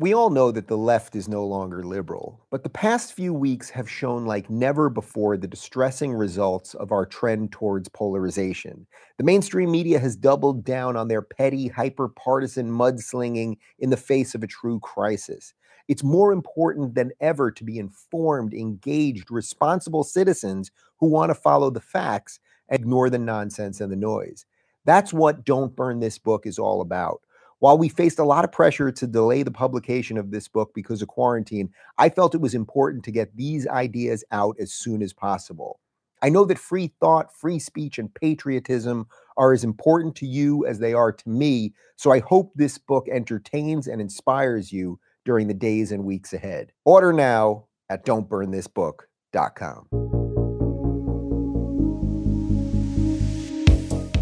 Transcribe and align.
We 0.00 0.12
all 0.12 0.30
know 0.30 0.50
that 0.50 0.66
the 0.66 0.76
left 0.76 1.14
is 1.14 1.28
no 1.28 1.46
longer 1.46 1.84
liberal, 1.84 2.44
but 2.50 2.64
the 2.64 2.68
past 2.68 3.12
few 3.12 3.32
weeks 3.32 3.70
have 3.70 3.88
shown 3.88 4.26
like 4.26 4.50
never 4.50 4.90
before 4.90 5.36
the 5.36 5.46
distressing 5.46 6.12
results 6.12 6.74
of 6.74 6.90
our 6.90 7.06
trend 7.06 7.52
towards 7.52 7.88
polarization. 7.88 8.88
The 9.18 9.24
mainstream 9.24 9.70
media 9.70 10.00
has 10.00 10.16
doubled 10.16 10.64
down 10.64 10.96
on 10.96 11.06
their 11.06 11.22
petty, 11.22 11.68
hyper 11.68 12.08
partisan 12.08 12.72
mudslinging 12.72 13.58
in 13.78 13.90
the 13.90 13.96
face 13.96 14.34
of 14.34 14.42
a 14.42 14.48
true 14.48 14.80
crisis. 14.80 15.54
It's 15.86 16.02
more 16.02 16.32
important 16.32 16.96
than 16.96 17.12
ever 17.20 17.52
to 17.52 17.62
be 17.62 17.78
informed, 17.78 18.52
engaged, 18.52 19.30
responsible 19.30 20.02
citizens 20.02 20.72
who 20.98 21.06
want 21.06 21.30
to 21.30 21.36
follow 21.36 21.70
the 21.70 21.80
facts 21.80 22.40
and 22.68 22.80
ignore 22.80 23.10
the 23.10 23.18
nonsense 23.20 23.80
and 23.80 23.92
the 23.92 23.96
noise. 23.96 24.44
That's 24.86 25.12
what 25.12 25.44
Don't 25.44 25.76
Burn 25.76 26.00
This 26.00 26.18
Book 26.18 26.48
is 26.48 26.58
all 26.58 26.80
about. 26.80 27.20
While 27.64 27.78
we 27.78 27.88
faced 27.88 28.18
a 28.18 28.24
lot 28.24 28.44
of 28.44 28.52
pressure 28.52 28.92
to 28.92 29.06
delay 29.06 29.42
the 29.42 29.50
publication 29.50 30.18
of 30.18 30.30
this 30.30 30.48
book 30.48 30.72
because 30.74 31.00
of 31.00 31.08
quarantine, 31.08 31.70
I 31.96 32.10
felt 32.10 32.34
it 32.34 32.42
was 32.42 32.54
important 32.54 33.04
to 33.04 33.10
get 33.10 33.34
these 33.34 33.66
ideas 33.66 34.22
out 34.32 34.56
as 34.60 34.70
soon 34.70 35.00
as 35.00 35.14
possible. 35.14 35.80
I 36.20 36.28
know 36.28 36.44
that 36.44 36.58
free 36.58 36.92
thought, 37.00 37.34
free 37.34 37.58
speech, 37.58 37.98
and 37.98 38.12
patriotism 38.12 39.06
are 39.38 39.54
as 39.54 39.64
important 39.64 40.14
to 40.16 40.26
you 40.26 40.66
as 40.66 40.78
they 40.78 40.92
are 40.92 41.10
to 41.10 41.26
me, 41.26 41.72
so 41.96 42.12
I 42.12 42.18
hope 42.18 42.52
this 42.54 42.76
book 42.76 43.08
entertains 43.10 43.88
and 43.88 43.98
inspires 43.98 44.70
you 44.70 45.00
during 45.24 45.48
the 45.48 45.54
days 45.54 45.90
and 45.90 46.04
weeks 46.04 46.34
ahead. 46.34 46.70
Order 46.84 47.14
now 47.14 47.64
at 47.88 48.04
don'tburnthisbook.com. 48.04 50.23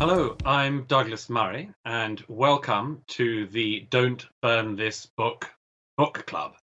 Hello, 0.05 0.37
I'm 0.45 0.83
Douglas 0.87 1.30
Murray, 1.30 1.70
and 1.84 2.24
welcome 2.27 3.05
to 3.06 3.47
the 3.47 3.87
Don't 3.88 4.27
Burn 4.41 4.74
This 4.74 5.06
Book 5.06 5.48
book 5.97 6.27
club. 6.27 6.56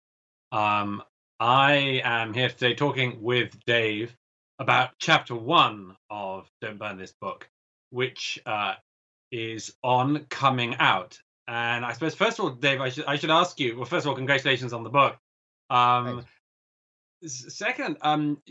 Um, 0.52 1.02
I 1.40 2.02
am 2.04 2.34
here 2.34 2.50
today 2.50 2.74
talking 2.74 3.22
with 3.22 3.58
Dave 3.66 4.14
about 4.60 4.90
chapter 5.00 5.36
one 5.36 5.96
of 6.10 6.52
Don't 6.60 6.78
Burn 6.78 6.98
This 6.98 7.14
Book, 7.14 7.50
which 7.92 8.42
uh, 8.46 8.74
is 9.32 9.74
on 9.86 10.26
coming 10.26 10.76
out. 10.76 11.18
And 11.48 11.86
I 11.86 11.94
suppose 11.94 12.16
first 12.16 12.40
of 12.40 12.44
all, 12.44 12.52
Dave, 12.52 12.82
I 12.82 12.90
should 12.90 13.06
I 13.06 13.16
should 13.16 13.32
ask 13.32 13.58
you. 13.58 13.78
Well, 13.78 13.86
first 13.86 14.06
of 14.06 14.10
all, 14.10 14.18
congratulations 14.18 14.74
on 14.74 14.84
the 14.84 14.90
book. 14.90 15.18
Um, 15.70 16.26
second, 17.26 18.00
um, 18.02 18.42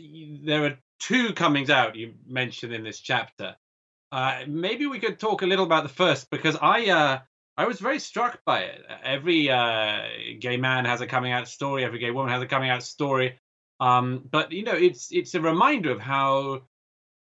there 0.43 0.65
are 0.65 0.79
two 0.99 1.33
comings 1.33 1.69
out 1.69 1.95
you 1.95 2.15
mentioned 2.25 2.73
in 2.73 2.83
this 2.83 2.99
chapter. 3.01 3.55
Uh, 4.11 4.41
maybe 4.47 4.87
we 4.87 4.99
could 4.99 5.19
talk 5.19 5.41
a 5.41 5.45
little 5.45 5.65
about 5.65 5.83
the 5.83 5.89
first 5.89 6.29
because 6.29 6.57
I 6.61 6.89
uh, 6.89 7.19
I 7.57 7.65
was 7.65 7.79
very 7.79 7.99
struck 7.99 8.39
by 8.45 8.61
it. 8.61 8.83
Every 9.03 9.49
uh, 9.49 10.01
gay 10.39 10.57
man 10.57 10.85
has 10.85 11.01
a 11.01 11.07
coming 11.07 11.31
out 11.31 11.47
story. 11.47 11.83
Every 11.83 11.99
gay 11.99 12.11
woman 12.11 12.31
has 12.31 12.41
a 12.41 12.47
coming 12.47 12.69
out 12.69 12.83
story. 12.83 13.37
Um, 13.79 14.23
but 14.29 14.51
you 14.51 14.63
know, 14.63 14.75
it's 14.75 15.11
it's 15.11 15.35
a 15.35 15.41
reminder 15.41 15.91
of 15.91 15.99
how 15.99 16.63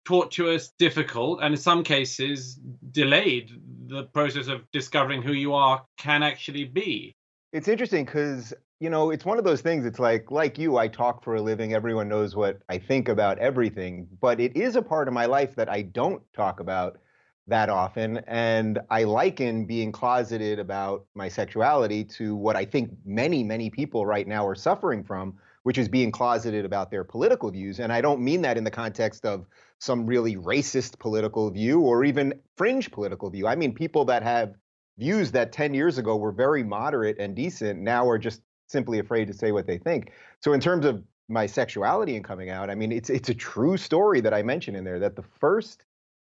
tortuous, 0.05 0.73
difficult, 0.77 1.39
and 1.41 1.53
in 1.53 1.59
some 1.59 1.83
cases 1.83 2.59
delayed 2.91 3.51
the 3.87 4.03
process 4.05 4.47
of 4.47 4.69
discovering 4.71 5.21
who 5.21 5.33
you 5.33 5.53
are 5.53 5.85
can 5.97 6.23
actually 6.23 6.65
be. 6.65 7.15
It's 7.53 7.67
interesting 7.67 8.05
because 8.05 8.53
you 8.83 8.89
know, 8.89 9.11
it's 9.11 9.23
one 9.23 9.37
of 9.37 9.45
those 9.45 9.61
things. 9.61 9.85
It's 9.85 9.97
like, 9.97 10.29
like 10.29 10.57
you, 10.57 10.75
I 10.75 10.89
talk 10.89 11.23
for 11.23 11.35
a 11.35 11.41
living. 11.41 11.73
Everyone 11.73 12.09
knows 12.09 12.35
what 12.35 12.59
I 12.67 12.77
think 12.77 13.07
about 13.07 13.39
everything, 13.39 14.09
but 14.19 14.41
it 14.41 14.57
is 14.57 14.75
a 14.75 14.81
part 14.81 15.07
of 15.07 15.13
my 15.13 15.25
life 15.25 15.55
that 15.55 15.69
I 15.69 15.83
don't 15.83 16.21
talk 16.33 16.59
about 16.59 16.99
that 17.47 17.69
often. 17.69 18.17
And 18.27 18.79
I 18.89 19.05
liken 19.05 19.65
being 19.65 19.93
closeted 19.93 20.59
about 20.59 21.05
my 21.15 21.29
sexuality 21.29 22.03
to 22.17 22.35
what 22.35 22.57
I 22.57 22.65
think 22.65 22.91
many, 23.05 23.41
many 23.41 23.69
people 23.69 24.05
right 24.05 24.27
now 24.27 24.45
are 24.45 24.53
suffering 24.53 25.01
from, 25.01 25.37
which 25.63 25.77
is 25.77 25.87
being 25.87 26.11
closeted 26.11 26.65
about 26.65 26.91
their 26.91 27.05
political 27.05 27.51
views. 27.51 27.79
And 27.79 27.89
I 27.89 28.01
don't 28.01 28.19
mean 28.19 28.41
that 28.41 28.57
in 28.57 28.65
the 28.65 28.71
context 28.71 29.25
of 29.25 29.45
some 29.79 30.05
really 30.05 30.35
racist 30.35 30.99
political 30.99 31.49
view 31.51 31.79
or 31.79 32.03
even 32.03 32.33
fringe 32.57 32.91
political 32.91 33.29
view. 33.29 33.47
I 33.47 33.55
mean 33.55 33.73
people 33.73 34.03
that 34.05 34.23
have 34.23 34.55
views 34.97 35.31
that 35.31 35.53
10 35.53 35.73
years 35.73 35.97
ago 35.97 36.17
were 36.17 36.33
very 36.33 36.65
moderate 36.65 37.17
and 37.17 37.33
decent 37.33 37.79
now 37.79 38.09
are 38.09 38.17
just 38.17 38.41
simply 38.73 38.99
afraid 38.99 39.27
to 39.27 39.33
say 39.33 39.53
what 39.53 39.67
they 39.67 39.77
think. 39.77 40.11
So 40.41 40.51
in 40.51 40.59
terms 40.59 40.85
of 40.85 41.01
my 41.29 41.45
sexuality 41.45 42.17
and 42.17 42.25
coming 42.25 42.49
out, 42.49 42.69
I 42.69 42.75
mean, 42.75 42.91
it's 42.91 43.09
it's 43.09 43.29
a 43.29 43.33
true 43.33 43.77
story 43.77 44.19
that 44.19 44.33
I 44.33 44.43
mentioned 44.43 44.75
in 44.75 44.83
there 44.83 44.99
that 44.99 45.15
the 45.15 45.23
first 45.23 45.85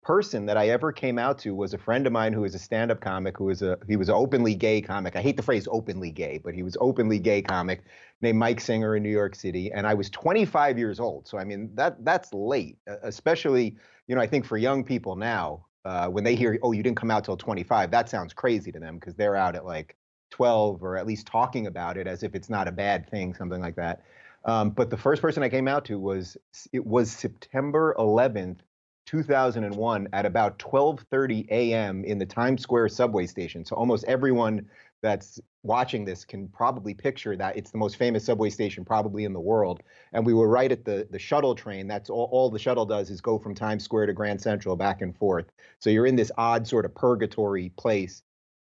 person 0.01 0.45
that 0.45 0.57
I 0.57 0.69
ever 0.69 0.91
came 0.91 1.19
out 1.19 1.37
to 1.39 1.53
was 1.53 1.73
a 1.73 1.77
friend 1.77 2.07
of 2.07 2.13
mine 2.13 2.31
who 2.31 2.41
was 2.41 2.55
a 2.55 2.59
stand-up 2.59 3.01
comic 3.01 3.37
who 3.37 3.43
was 3.45 3.61
a 3.61 3.77
he 3.87 3.97
was 3.97 4.09
an 4.09 4.15
openly 4.15 4.55
gay 4.55 4.81
comic. 4.81 5.15
I 5.15 5.21
hate 5.21 5.37
the 5.37 5.43
phrase 5.43 5.67
openly 5.69 6.09
gay, 6.09 6.39
but 6.43 6.53
he 6.55 6.63
was 6.63 6.77
openly 6.79 7.19
gay 7.19 7.41
comic 7.41 7.81
named 8.21 8.39
Mike 8.39 8.61
Singer 8.61 8.95
in 8.95 9.03
New 9.03 9.09
York 9.09 9.35
City 9.35 9.71
and 9.71 9.85
I 9.85 9.93
was 9.93 10.09
25 10.09 10.79
years 10.79 10.99
old. 10.99 11.27
So 11.27 11.37
I 11.37 11.43
mean 11.43 11.69
that 11.75 12.03
that's 12.05 12.33
late, 12.33 12.77
especially, 13.03 13.75
you 14.07 14.15
know, 14.15 14.21
I 14.21 14.27
think 14.27 14.45
for 14.45 14.57
young 14.57 14.83
people 14.83 15.15
now 15.15 15.65
uh, 15.85 16.07
when 16.07 16.23
they 16.23 16.35
hear 16.35 16.57
oh 16.63 16.71
you 16.71 16.81
didn't 16.81 16.97
come 16.97 17.11
out 17.11 17.23
till 17.25 17.37
25, 17.37 17.91
that 17.91 18.09
sounds 18.09 18.33
crazy 18.33 18.71
to 18.71 18.79
them 18.79 18.97
because 18.99 19.15
they're 19.15 19.35
out 19.35 19.55
at 19.55 19.65
like 19.65 19.95
12 20.31 20.83
or 20.83 20.97
at 20.97 21.07
least 21.07 21.27
talking 21.27 21.67
about 21.67 21.97
it 21.97 22.07
as 22.07 22.23
if 22.23 22.35
it's 22.35 22.49
not 22.49 22.67
a 22.67 22.71
bad 22.71 23.09
thing, 23.09 23.33
something 23.33 23.61
like 23.61 23.75
that. 23.75 24.03
Um, 24.45 24.69
but 24.69 24.89
the 24.89 24.97
first 24.97 25.21
person 25.21 25.43
I 25.43 25.49
came 25.49 25.67
out 25.67 25.85
to 25.85 25.99
was 25.99 26.37
it 26.71 26.85
was 26.85 27.11
September 27.11 27.95
11th, 27.99 28.59
2001 29.05 30.07
at 30.13 30.25
about 30.25 30.59
12:30 30.59 31.47
a.m. 31.49 32.03
in 32.03 32.19
the 32.19 32.25
Times 32.25 32.61
Square 32.61 32.89
subway 32.89 33.25
station. 33.25 33.65
So 33.65 33.75
almost 33.75 34.05
everyone 34.05 34.69
that's 35.01 35.39
watching 35.63 36.05
this 36.05 36.23
can 36.23 36.47
probably 36.49 36.93
picture 36.93 37.35
that 37.35 37.57
it's 37.57 37.71
the 37.71 37.77
most 37.77 37.97
famous 37.97 38.25
subway 38.25 38.49
station 38.49 38.85
probably 38.85 39.25
in 39.25 39.33
the 39.33 39.39
world. 39.39 39.81
And 40.13 40.25
we 40.25 40.33
were 40.33 40.47
right 40.47 40.71
at 40.71 40.85
the 40.85 41.07
the 41.09 41.19
shuttle 41.19 41.55
train. 41.55 41.87
That's 41.87 42.09
all, 42.09 42.29
all 42.31 42.49
the 42.49 42.59
shuttle 42.59 42.85
does 42.85 43.09
is 43.09 43.19
go 43.19 43.39
from 43.39 43.55
Times 43.55 43.83
Square 43.83 44.05
to 44.05 44.13
Grand 44.13 44.41
Central 44.41 44.75
back 44.75 45.01
and 45.01 45.17
forth. 45.17 45.51
So 45.79 45.89
you're 45.89 46.05
in 46.05 46.15
this 46.15 46.31
odd 46.37 46.67
sort 46.67 46.85
of 46.85 46.95
purgatory 46.95 47.69
place 47.77 48.21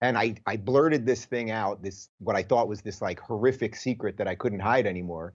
and 0.02 0.18
I 0.18 0.36
I 0.46 0.58
blurted 0.58 1.06
this 1.06 1.26
thing 1.26 1.52
out, 1.52 1.82
this 1.82 2.10
what 2.20 2.36
I 2.36 2.44
thought 2.44 2.68
was 2.68 2.82
this 2.82 3.02
like 3.02 3.20
horrific 3.20 3.76
secret 3.76 4.18
that 4.18 4.28
I 4.28 4.36
couldn't 4.36 4.60
hide 4.60 4.86
anymore. 4.86 5.34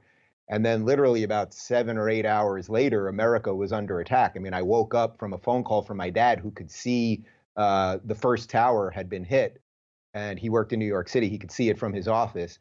And 0.48 0.64
then 0.66 0.84
literally 0.84 1.22
about 1.22 1.54
seven 1.54 1.96
or 1.96 2.08
eight 2.10 2.26
hours 2.26 2.68
later, 2.68 3.08
America 3.08 3.54
was 3.54 3.72
under 3.72 4.00
attack. 4.00 4.32
I 4.36 4.38
mean, 4.38 4.54
I 4.54 4.62
woke 4.62 4.94
up 4.94 5.18
from 5.18 5.32
a 5.32 5.38
phone 5.38 5.64
call 5.64 5.82
from 5.82 5.96
my 5.96 6.10
dad 6.10 6.40
who 6.40 6.50
could 6.50 6.70
see 6.70 7.24
uh, 7.56 7.98
the 8.04 8.14
first 8.14 8.50
tower 8.50 8.90
had 8.90 9.08
been 9.08 9.24
hit, 9.24 9.62
and 10.14 10.38
he 10.38 10.50
worked 10.50 10.72
in 10.72 10.78
New 10.78 10.86
York 10.86 11.08
City. 11.08 11.28
He 11.28 11.38
could 11.38 11.52
see 11.52 11.68
it 11.68 11.78
from 11.78 11.92
his 11.92 12.08
office. 12.08 12.58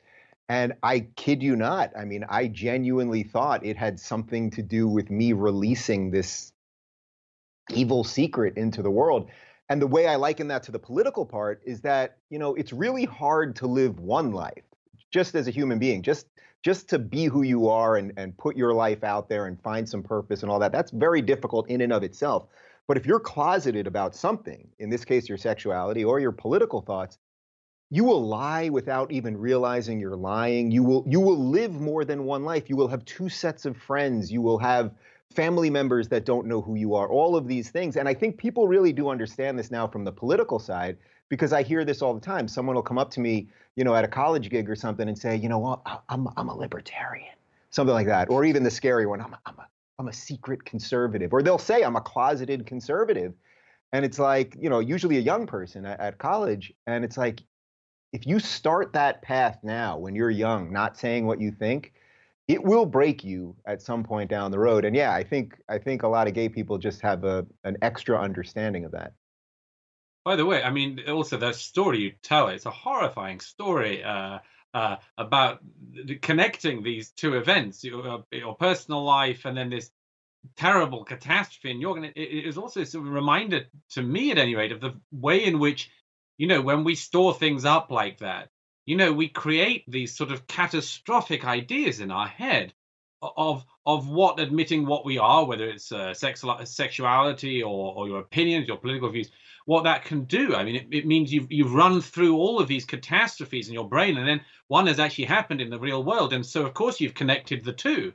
And 0.47 0.73
I 0.83 1.01
kid 1.15 1.41
you 1.41 1.55
not, 1.55 1.91
I 1.97 2.05
mean, 2.05 2.25
I 2.27 2.47
genuinely 2.47 3.23
thought 3.23 3.65
it 3.65 3.77
had 3.77 3.99
something 3.99 4.49
to 4.51 4.61
do 4.61 4.87
with 4.87 5.09
me 5.09 5.33
releasing 5.33 6.11
this 6.11 6.51
evil 7.69 8.03
secret 8.03 8.57
into 8.57 8.81
the 8.81 8.91
world. 8.91 9.29
And 9.71 9.81
the 9.81 9.87
way 9.87 10.05
I 10.05 10.17
liken 10.17 10.49
that 10.49 10.63
to 10.63 10.71
the 10.73 10.79
political 10.79 11.25
part 11.25 11.61
is 11.63 11.79
that, 11.79 12.17
you 12.29 12.37
know, 12.37 12.55
it's 12.55 12.73
really 12.73 13.05
hard 13.05 13.55
to 13.55 13.67
live 13.67 14.01
one 14.01 14.33
life 14.33 14.65
just 15.11 15.33
as 15.33 15.47
a 15.47 15.51
human 15.51 15.79
being, 15.79 16.01
just 16.01 16.27
just 16.61 16.89
to 16.89 16.99
be 16.99 17.23
who 17.23 17.43
you 17.43 17.69
are 17.69 17.95
and, 17.95 18.11
and 18.17 18.37
put 18.37 18.57
your 18.57 18.73
life 18.73 19.01
out 19.05 19.29
there 19.29 19.45
and 19.45 19.61
find 19.61 19.87
some 19.87 20.03
purpose 20.03 20.43
and 20.43 20.51
all 20.51 20.59
that. 20.59 20.73
That's 20.73 20.91
very 20.91 21.21
difficult 21.21 21.69
in 21.69 21.79
and 21.79 21.93
of 21.93 22.03
itself. 22.03 22.47
But 22.85 22.97
if 22.97 23.05
you're 23.05 23.21
closeted 23.21 23.87
about 23.87 24.13
something, 24.13 24.67
in 24.79 24.89
this 24.89 25.05
case 25.05 25.29
your 25.29 25.37
sexuality 25.37 26.03
or 26.03 26.19
your 26.19 26.33
political 26.33 26.81
thoughts, 26.81 27.17
you 27.89 28.03
will 28.03 28.27
lie 28.27 28.67
without 28.67 29.09
even 29.13 29.37
realizing 29.37 30.01
you're 30.01 30.17
lying. 30.17 30.69
You 30.69 30.83
will 30.83 31.05
you 31.07 31.21
will 31.21 31.39
live 31.39 31.71
more 31.71 32.03
than 32.03 32.25
one 32.25 32.43
life. 32.43 32.69
You 32.69 32.75
will 32.75 32.89
have 32.89 33.05
two 33.05 33.29
sets 33.29 33.65
of 33.65 33.77
friends. 33.77 34.33
You 34.33 34.41
will 34.41 34.57
have 34.57 34.91
family 35.33 35.69
members 35.69 36.07
that 36.09 36.25
don't 36.25 36.47
know 36.47 36.61
who 36.61 36.75
you 36.75 36.95
are, 36.95 37.07
all 37.07 37.35
of 37.35 37.47
these 37.47 37.69
things. 37.69 37.97
And 37.97 38.07
I 38.07 38.13
think 38.13 38.37
people 38.37 38.67
really 38.67 38.93
do 38.93 39.09
understand 39.09 39.57
this 39.57 39.71
now 39.71 39.87
from 39.87 40.03
the 40.03 40.11
political 40.11 40.59
side 40.59 40.97
because 41.29 41.53
I 41.53 41.63
hear 41.63 41.85
this 41.85 42.01
all 42.01 42.13
the 42.13 42.19
time. 42.19 42.47
Someone 42.47 42.75
will 42.75 42.83
come 42.83 42.97
up 42.97 43.09
to 43.11 43.19
me, 43.19 43.47
you 43.75 43.83
know, 43.83 43.95
at 43.95 44.03
a 44.03 44.07
college 44.07 44.49
gig 44.49 44.69
or 44.69 44.75
something 44.75 45.07
and 45.07 45.17
say, 45.17 45.35
you 45.35 45.49
know 45.49 45.59
what, 45.59 45.81
I'm, 46.09 46.27
I'm 46.35 46.49
a 46.49 46.55
libertarian, 46.55 47.33
something 47.69 47.93
like 47.93 48.07
that. 48.07 48.29
Or 48.29 48.43
even 48.43 48.63
the 48.63 48.71
scary 48.71 49.05
one, 49.05 49.21
I'm 49.21 49.33
a, 49.33 49.39
I'm 49.45 49.57
a, 49.57 49.67
I'm 49.99 50.07
a 50.07 50.13
secret 50.13 50.65
conservative. 50.65 51.31
Or 51.31 51.41
they'll 51.41 51.57
say, 51.57 51.83
I'm 51.83 51.95
a 51.95 52.01
closeted 52.01 52.65
conservative. 52.65 53.33
And 53.93 54.03
it's 54.05 54.19
like, 54.19 54.55
you 54.59 54.69
know, 54.69 54.79
usually 54.79 55.17
a 55.17 55.21
young 55.21 55.47
person 55.47 55.85
at, 55.85 55.99
at 55.99 56.17
college. 56.17 56.73
And 56.87 57.05
it's 57.05 57.17
like, 57.17 57.41
if 58.13 58.27
you 58.27 58.39
start 58.39 58.93
that 58.93 59.21
path 59.21 59.59
now 59.63 59.97
when 59.97 60.15
you're 60.15 60.29
young, 60.29 60.71
not 60.71 60.97
saying 60.97 61.25
what 61.25 61.39
you 61.39 61.51
think, 61.51 61.93
it 62.47 62.63
will 62.63 62.85
break 62.85 63.23
you 63.23 63.55
at 63.65 63.81
some 63.81 64.03
point 64.03 64.29
down 64.29 64.51
the 64.51 64.59
road. 64.59 64.85
And 64.85 64.95
yeah, 64.95 65.13
I 65.13 65.23
think 65.23 65.55
I 65.69 65.77
think 65.77 66.03
a 66.03 66.07
lot 66.07 66.27
of 66.27 66.33
gay 66.33 66.49
people 66.49 66.77
just 66.77 67.01
have 67.01 67.23
a 67.23 67.45
an 67.63 67.77
extra 67.81 68.19
understanding 68.19 68.85
of 68.85 68.91
that. 68.91 69.13
By 70.25 70.35
the 70.35 70.45
way, 70.45 70.61
I 70.61 70.69
mean 70.69 70.99
also 71.07 71.37
that 71.37 71.55
story 71.55 71.99
you 71.99 72.13
tell 72.23 72.49
it's 72.49 72.65
a 72.65 72.71
horrifying 72.71 73.39
story 73.39 74.03
uh, 74.03 74.39
uh, 74.73 74.97
about 75.17 75.59
connecting 76.21 76.83
these 76.83 77.11
two 77.11 77.35
events, 77.35 77.83
your, 77.83 78.07
uh, 78.07 78.17
your 78.31 78.55
personal 78.55 79.03
life 79.03 79.45
and 79.45 79.57
then 79.57 79.69
this 79.69 79.91
terrible 80.55 81.03
catastrophe 81.03 81.71
in 81.71 81.81
York. 81.81 81.97
And 81.97 82.05
it, 82.07 82.17
it 82.17 82.47
is 82.47 82.57
also 82.57 82.83
sort 82.83 83.05
of 83.05 83.11
a 83.11 83.13
reminder 83.13 83.65
to 83.91 84.01
me, 84.01 84.31
at 84.31 84.37
any 84.37 84.55
rate, 84.55 84.71
of 84.71 84.81
the 84.81 84.93
way 85.11 85.43
in 85.43 85.59
which 85.59 85.89
you 86.37 86.47
know 86.47 86.61
when 86.61 86.83
we 86.83 86.95
store 86.95 87.33
things 87.33 87.65
up 87.65 87.91
like 87.91 88.19
that 88.19 88.49
you 88.91 88.97
know, 88.97 89.13
we 89.13 89.29
create 89.29 89.85
these 89.87 90.13
sort 90.13 90.33
of 90.33 90.45
catastrophic 90.47 91.45
ideas 91.45 92.01
in 92.01 92.11
our 92.11 92.27
head 92.27 92.73
of 93.21 93.63
of 93.85 94.09
what 94.09 94.37
admitting 94.37 94.85
what 94.85 95.05
we 95.05 95.17
are, 95.17 95.45
whether 95.45 95.65
it's 95.65 95.93
uh, 95.93 96.13
sexual, 96.13 96.59
sexuality 96.65 97.63
or, 97.63 97.95
or 97.95 98.09
your 98.09 98.19
opinions, 98.19 98.67
your 98.67 98.75
political 98.75 99.09
views, 99.09 99.31
what 99.65 99.85
that 99.85 100.03
can 100.03 100.25
do. 100.25 100.55
I 100.55 100.65
mean, 100.65 100.75
it, 100.75 100.87
it, 100.91 101.07
means 101.07 101.31
you've 101.31 101.49
you've 101.49 101.73
run 101.73 102.01
through 102.01 102.35
all 102.35 102.59
of 102.59 102.67
these 102.67 102.83
catastrophes 102.83 103.69
in 103.69 103.73
your 103.73 103.87
brain, 103.87 104.17
and 104.17 104.27
then 104.27 104.41
one 104.67 104.87
has 104.87 104.99
actually 104.99 105.23
happened 105.23 105.61
in 105.61 105.69
the 105.69 105.79
real 105.79 106.03
world, 106.03 106.33
and 106.33 106.45
so 106.45 106.65
of 106.65 106.73
course 106.73 106.99
you've 106.99 107.13
connected 107.13 107.63
the 107.63 107.71
two. 107.71 108.11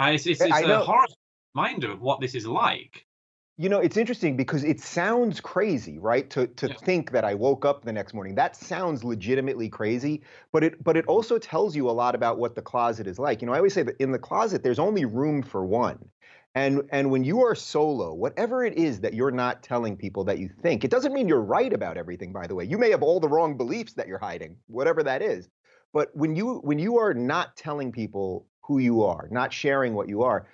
Uh, 0.00 0.12
it's 0.14 0.26
it's, 0.26 0.40
it's 0.40 0.58
a 0.58 0.80
horror 0.80 1.06
reminder 1.54 1.92
of 1.92 2.00
what 2.00 2.22
this 2.22 2.34
is 2.34 2.46
like. 2.46 3.04
You 3.56 3.68
know, 3.68 3.78
it's 3.78 3.96
interesting 3.96 4.36
because 4.36 4.64
it 4.64 4.80
sounds 4.80 5.40
crazy, 5.40 5.98
right? 6.00 6.28
To 6.30 6.48
to 6.48 6.68
yeah. 6.68 6.74
think 6.74 7.12
that 7.12 7.24
I 7.24 7.34
woke 7.34 7.64
up 7.64 7.84
the 7.84 7.92
next 7.92 8.12
morning. 8.12 8.34
That 8.34 8.56
sounds 8.56 9.04
legitimately 9.04 9.68
crazy, 9.68 10.22
but 10.50 10.64
it 10.64 10.82
but 10.82 10.96
it 10.96 11.06
also 11.06 11.38
tells 11.38 11.76
you 11.76 11.88
a 11.88 11.92
lot 11.92 12.16
about 12.16 12.38
what 12.38 12.56
the 12.56 12.62
closet 12.62 13.06
is 13.06 13.16
like. 13.16 13.40
You 13.40 13.46
know, 13.46 13.52
I 13.52 13.58
always 13.58 13.72
say 13.72 13.84
that 13.84 13.96
in 13.98 14.10
the 14.10 14.18
closet 14.18 14.64
there's 14.64 14.80
only 14.80 15.04
room 15.04 15.40
for 15.40 15.64
one. 15.64 16.08
And 16.56 16.82
and 16.90 17.12
when 17.12 17.22
you 17.22 17.42
are 17.44 17.54
solo, 17.54 18.12
whatever 18.12 18.64
it 18.64 18.76
is 18.76 19.00
that 19.00 19.14
you're 19.14 19.30
not 19.30 19.62
telling 19.62 19.96
people 19.96 20.24
that 20.24 20.38
you 20.38 20.48
think, 20.48 20.82
it 20.82 20.90
doesn't 20.90 21.12
mean 21.12 21.28
you're 21.28 21.40
right 21.40 21.72
about 21.72 21.96
everything 21.96 22.32
by 22.32 22.48
the 22.48 22.56
way. 22.56 22.64
You 22.64 22.78
may 22.78 22.90
have 22.90 23.04
all 23.04 23.20
the 23.20 23.28
wrong 23.28 23.56
beliefs 23.56 23.92
that 23.92 24.08
you're 24.08 24.18
hiding, 24.18 24.56
whatever 24.66 25.04
that 25.04 25.22
is. 25.22 25.48
But 25.92 26.10
when 26.16 26.34
you 26.34 26.56
when 26.64 26.80
you 26.80 26.98
are 26.98 27.14
not 27.14 27.56
telling 27.56 27.92
people 27.92 28.48
who 28.62 28.78
you 28.78 29.04
are, 29.04 29.28
not 29.30 29.52
sharing 29.52 29.94
what 29.94 30.08
you 30.08 30.22
are, 30.22 30.48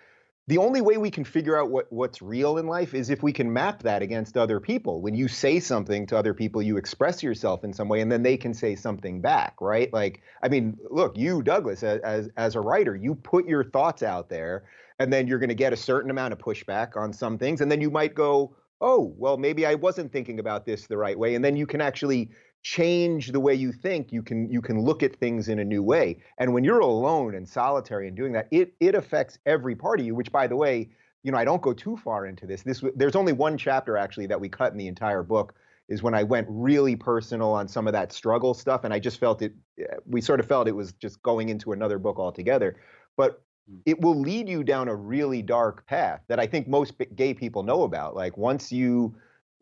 the 0.50 0.58
only 0.58 0.80
way 0.80 0.96
we 0.96 1.12
can 1.12 1.22
figure 1.22 1.56
out 1.56 1.70
what, 1.70 1.86
what's 1.92 2.20
real 2.20 2.58
in 2.58 2.66
life 2.66 2.92
is 2.92 3.08
if 3.08 3.22
we 3.22 3.32
can 3.32 3.52
map 3.52 3.84
that 3.84 4.02
against 4.02 4.36
other 4.36 4.58
people. 4.58 5.00
When 5.00 5.14
you 5.14 5.28
say 5.28 5.60
something 5.60 6.06
to 6.08 6.18
other 6.18 6.34
people, 6.34 6.60
you 6.60 6.76
express 6.76 7.22
yourself 7.22 7.62
in 7.62 7.72
some 7.72 7.88
way, 7.88 8.00
and 8.00 8.10
then 8.10 8.24
they 8.24 8.36
can 8.36 8.52
say 8.52 8.74
something 8.74 9.20
back, 9.20 9.60
right? 9.60 9.92
Like, 9.92 10.22
I 10.42 10.48
mean, 10.48 10.76
look, 10.90 11.16
you, 11.16 11.44
Douglas, 11.44 11.84
as 11.84 12.30
as 12.36 12.56
a 12.56 12.60
writer, 12.60 12.96
you 12.96 13.14
put 13.14 13.46
your 13.46 13.62
thoughts 13.62 14.02
out 14.02 14.28
there, 14.28 14.64
and 14.98 15.12
then 15.12 15.28
you're 15.28 15.38
going 15.38 15.50
to 15.50 15.54
get 15.54 15.72
a 15.72 15.76
certain 15.76 16.10
amount 16.10 16.32
of 16.32 16.40
pushback 16.40 16.96
on 16.96 17.12
some 17.12 17.38
things, 17.38 17.60
and 17.60 17.70
then 17.70 17.80
you 17.80 17.88
might 17.88 18.16
go, 18.16 18.56
oh, 18.80 19.14
well, 19.16 19.36
maybe 19.36 19.64
I 19.64 19.76
wasn't 19.76 20.10
thinking 20.10 20.40
about 20.40 20.66
this 20.66 20.88
the 20.88 20.96
right 20.96 21.16
way, 21.16 21.36
and 21.36 21.44
then 21.44 21.54
you 21.54 21.66
can 21.68 21.80
actually 21.80 22.30
change 22.62 23.32
the 23.32 23.40
way 23.40 23.54
you 23.54 23.72
think 23.72 24.12
you 24.12 24.22
can 24.22 24.50
you 24.50 24.60
can 24.60 24.82
look 24.82 25.02
at 25.02 25.16
things 25.16 25.48
in 25.48 25.58
a 25.58 25.64
new 25.64 25.82
way. 25.82 26.18
And 26.38 26.52
when 26.52 26.62
you're 26.62 26.80
alone 26.80 27.34
and 27.34 27.48
solitary 27.48 28.06
and 28.06 28.16
doing 28.16 28.32
that 28.32 28.48
it 28.50 28.74
it 28.80 28.94
affects 28.94 29.38
every 29.46 29.74
part 29.74 30.00
of 30.00 30.06
you 30.06 30.14
which 30.14 30.30
by 30.30 30.46
the 30.46 30.56
way 30.56 30.90
you 31.22 31.32
know 31.32 31.38
i 31.38 31.44
don't 31.44 31.62
go 31.62 31.72
too 31.72 31.96
far 31.96 32.26
into 32.26 32.46
this. 32.46 32.62
This 32.62 32.84
there's 32.94 33.16
only 33.16 33.32
one 33.32 33.56
chapter 33.56 33.96
actually 33.96 34.26
that 34.26 34.40
we 34.40 34.48
cut 34.48 34.72
in 34.72 34.78
the 34.78 34.88
entire 34.88 35.22
book 35.22 35.54
is 35.88 36.02
when 36.02 36.14
i 36.14 36.22
went 36.22 36.46
really 36.50 36.96
personal 36.96 37.50
on 37.50 37.66
some 37.66 37.86
of 37.86 37.94
that 37.94 38.12
struggle 38.12 38.52
stuff 38.52 38.84
and 38.84 38.92
i 38.92 38.98
just 38.98 39.18
felt 39.18 39.40
it 39.40 39.54
eh, 39.78 39.84
we 40.06 40.20
sort 40.20 40.38
of 40.38 40.46
felt 40.46 40.68
it 40.68 40.76
was 40.76 40.92
just 40.92 41.22
going 41.22 41.48
into 41.48 41.72
another 41.72 41.98
book 41.98 42.18
altogether. 42.18 42.76
But 43.16 43.42
hmm. 43.68 43.78
it 43.86 43.98
will 44.02 44.18
lead 44.18 44.50
you 44.50 44.64
down 44.64 44.88
a 44.88 44.94
really 44.94 45.40
dark 45.40 45.86
path 45.86 46.20
that 46.28 46.38
i 46.38 46.46
think 46.46 46.68
most 46.68 46.92
gay 47.16 47.32
people 47.32 47.62
know 47.62 47.84
about. 47.84 48.14
Like 48.14 48.36
once 48.36 48.70
you 48.70 49.14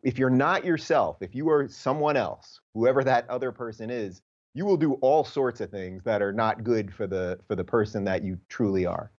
if 0.03 0.17
you're 0.17 0.29
not 0.29 0.65
yourself, 0.65 1.17
if 1.21 1.35
you 1.35 1.49
are 1.49 1.67
someone 1.67 2.17
else, 2.17 2.59
whoever 2.73 3.03
that 3.03 3.29
other 3.29 3.51
person 3.51 3.89
is, 3.89 4.21
you 4.53 4.65
will 4.65 4.77
do 4.77 4.93
all 4.95 5.23
sorts 5.23 5.61
of 5.61 5.69
things 5.69 6.03
that 6.03 6.21
are 6.21 6.33
not 6.33 6.63
good 6.63 6.93
for 6.93 7.07
the 7.07 7.39
for 7.47 7.55
the 7.55 7.63
person 7.63 8.05
that 8.05 8.23
you 8.23 8.37
truly 8.49 8.85
are. 8.85 9.11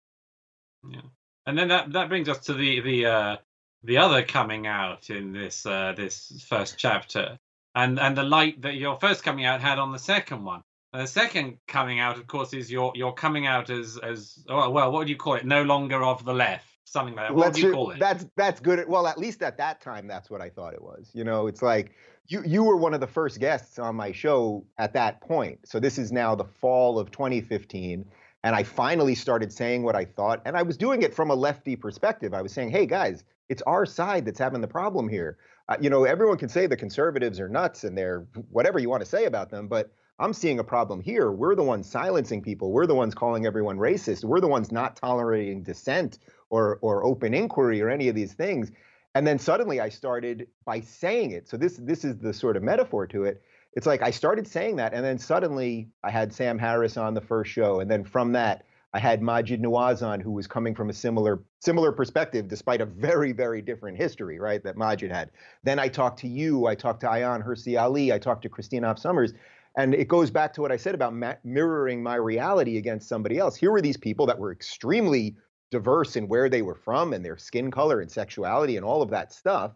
Yeah. 0.90 1.02
And 1.46 1.58
then 1.58 1.68
that 1.70 1.92
that 1.94 2.10
brings 2.10 2.30
us 2.30 2.40
to 2.46 2.54
the 2.54 2.80
the 2.82 3.06
uh 3.06 3.38
the 3.84 3.98
other 3.98 4.24
coming 4.24 4.68
out 4.68 5.10
in 5.10 5.32
this 5.32 5.66
uh 5.66 5.94
this 5.96 6.46
first 6.48 6.78
chapter 6.78 7.38
and 7.76 8.00
and 8.00 8.18
the 8.18 8.24
light 8.24 8.62
that 8.62 8.76
your 8.76 8.98
first 9.00 9.24
coming 9.24 9.46
out 9.46 9.62
had 9.62 9.80
on 9.80 9.92
the 9.92 10.00
second 10.00 10.44
one. 10.44 10.62
And 10.92 11.04
the 11.04 11.08
second 11.08 11.60
coming 11.68 12.00
out, 12.00 12.18
of 12.18 12.26
course, 12.26 12.54
is 12.54 12.72
your 12.72 12.92
your 12.96 13.14
coming 13.14 13.46
out 13.46 13.70
as 13.70 13.98
as 13.98 14.44
oh, 14.50 14.70
well. 14.70 14.92
What 14.92 15.06
do 15.06 15.12
you 15.12 15.18
call 15.18 15.36
it? 15.36 15.46
No 15.46 15.64
longer 15.64 16.04
of 16.04 16.26
the 16.26 16.34
left 16.34 16.69
something 16.92 17.16
like 17.16 17.28
that. 17.28 17.36
What 17.36 17.54
do 17.54 17.62
you 17.62 17.74
call 17.74 17.92
it? 17.92 18.00
That's 18.00 18.26
that's 18.36 18.60
good. 18.60 18.88
Well, 18.88 19.08
at 19.08 19.18
least 19.18 19.42
at 19.42 19.58
that 19.58 19.82
time, 19.82 20.08
that's 20.08 20.30
what 20.30 20.42
I 20.42 20.50
thought 20.50 20.74
it 20.74 20.82
was. 20.82 21.12
You 21.14 21.24
know, 21.24 21.48
it's 21.48 21.62
like 21.62 21.94
you 22.28 22.44
you 22.46 22.64
were 22.64 22.78
one 22.78 22.94
of 22.94 23.00
the 23.00 23.08
first 23.08 23.40
guests 23.40 23.80
on 23.80 23.96
my 23.96 24.12
show 24.12 24.66
at 24.78 24.94
that 24.94 25.22
point. 25.22 25.60
So 25.66 25.80
this 25.80 25.98
is 25.98 26.12
now 26.12 26.36
the 26.36 26.46
fall 26.46 27.00
of 27.00 27.12
2015. 27.12 28.06
And 28.44 28.56
I 28.56 28.64
finally 28.64 29.16
started 29.16 29.52
saying 29.52 29.84
what 29.84 29.96
I 29.96 30.06
thought. 30.06 30.42
And 30.46 30.56
I 30.56 30.62
was 30.62 30.78
doing 30.78 31.02
it 31.02 31.14
from 31.14 31.30
a 31.30 31.36
lefty 31.36 31.76
perspective. 31.76 32.34
I 32.34 32.42
was 32.42 32.54
saying, 32.54 32.70
hey, 32.70 32.86
guys, 32.86 33.26
it's 33.50 33.62
our 33.64 33.86
side 33.86 34.26
that's 34.26 34.40
having 34.40 34.62
the 34.62 34.68
problem 34.68 35.10
here. 35.10 35.38
Uh, 35.68 35.76
you 35.82 35.90
know, 35.90 36.06
everyone 36.06 36.38
can 36.38 36.48
say 36.48 36.66
the 36.66 36.78
conservatives 36.78 37.40
are 37.40 37.50
nuts 37.50 37.84
and 37.84 37.98
they're 37.98 38.26
whatever 38.50 38.80
you 38.80 38.90
want 38.90 39.04
to 39.04 39.10
say 39.10 39.26
about 39.26 39.50
them. 39.50 39.68
But 39.68 39.92
I'm 40.20 40.34
seeing 40.34 40.60
a 40.60 40.64
problem 40.64 41.02
here. 41.02 41.32
We're 41.32 41.56
the 41.56 41.64
ones 41.64 41.90
silencing 41.90 42.42
people. 42.42 42.72
We're 42.72 42.88
the 42.88 42.96
ones 42.96 43.14
calling 43.14 43.46
everyone 43.46 43.78
racist. 43.78 44.24
We're 44.24 44.42
the 44.42 44.48
ones 44.48 44.72
not 44.72 44.96
tolerating 44.96 45.64
dissent 45.64 46.20
or 46.50 46.80
or 46.82 47.04
open 47.06 47.34
inquiry 47.34 47.82
or 47.82 47.90
any 47.90 48.08
of 48.08 48.16
these 48.16 48.34
things. 48.34 48.72
And 49.16 49.26
then 49.26 49.40
suddenly 49.40 49.80
I 49.80 49.90
started 49.90 50.48
by 50.66 50.82
saying 50.82 51.32
it. 51.32 51.48
So 51.50 51.58
this 51.58 51.78
this 51.78 52.06
is 52.06 52.18
the 52.18 52.34
sort 52.34 52.58
of 52.58 52.64
metaphor 52.64 53.08
to 53.08 53.24
it. 53.24 53.42
It's 53.74 53.86
like 53.86 54.02
I 54.02 54.12
started 54.12 54.48
saying 54.48 54.78
that, 54.78 54.94
and 54.94 55.06
then 55.06 55.18
suddenly 55.20 55.90
I 56.04 56.10
had 56.10 56.34
Sam 56.34 56.58
Harris 56.58 56.98
on 56.98 57.14
the 57.14 57.22
first 57.22 57.52
show, 57.52 57.80
and 57.80 57.90
then 57.90 58.04
from 58.04 58.32
that 58.34 58.66
I 58.94 59.00
had 59.00 59.22
Maajid 59.22 59.62
Nawaz 59.62 60.06
on, 60.06 60.20
who 60.20 60.32
was 60.32 60.48
coming 60.48 60.74
from 60.74 60.90
a 60.90 60.94
similar 60.94 61.44
similar 61.60 61.92
perspective, 61.92 62.48
despite 62.48 62.82
a 62.82 62.86
very 62.86 63.32
very 63.32 63.62
different 63.62 63.98
history, 63.98 64.40
right? 64.40 64.64
That 64.64 64.76
Maajid 64.76 65.12
had. 65.12 65.32
Then 65.64 65.80
I 65.80 65.88
talked 65.88 66.20
to 66.20 66.28
you. 66.28 66.66
I 66.66 66.76
talked 66.76 67.02
to 67.02 67.08
Ayaan 67.08 67.46
Hirsi 67.46 67.80
Ali. 67.80 68.12
I 68.12 68.20
talked 68.20 68.44
to 68.44 68.50
Christina 68.50 68.88
Hoff 68.88 68.98
Sommers. 69.00 69.34
And 69.76 69.94
it 69.94 70.08
goes 70.08 70.32
back 70.32 70.52
to 70.54 70.62
what 70.62 70.72
I 70.72 70.78
said 70.78 70.96
about 70.96 71.14
ma- 71.14 71.36
mirroring 71.44 72.02
my 72.02 72.16
reality 72.16 72.78
against 72.78 73.08
somebody 73.08 73.38
else. 73.38 73.56
Here 73.56 73.72
were 73.72 73.82
these 73.82 73.98
people 73.98 74.26
that 74.26 74.40
were 74.40 74.52
extremely 74.52 75.36
diverse 75.72 76.16
in 76.16 76.28
where 76.28 76.50
they 76.50 76.62
were 76.62 76.76
from 76.76 77.14
and 77.14 77.24
their 77.24 77.38
skin 77.38 77.72
color 77.72 78.02
and 78.02 78.12
sexuality 78.12 78.78
and 78.78 78.86
all 78.86 79.02
of 79.02 79.10
that 79.10 79.34
stuff. 79.34 79.72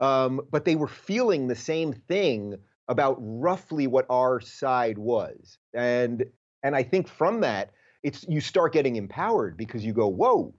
Um, 0.00 0.40
but 0.50 0.64
they 0.64 0.76
were 0.76 0.88
feeling 0.88 1.46
the 1.46 1.54
same 1.54 1.92
thing 1.92 2.56
about 2.88 3.16
roughly 3.18 3.86
what 3.86 4.06
our 4.10 4.40
side 4.40 4.98
was. 4.98 5.58
And 5.74 6.24
and 6.62 6.76
I 6.76 6.82
think 6.82 7.08
from 7.08 7.40
that, 7.40 7.70
it's 8.02 8.24
you 8.28 8.40
start 8.40 8.72
getting 8.72 8.96
empowered 8.96 9.56
because 9.56 9.84
you 9.84 9.92
go, 9.92 10.08
whoa, 10.08 10.54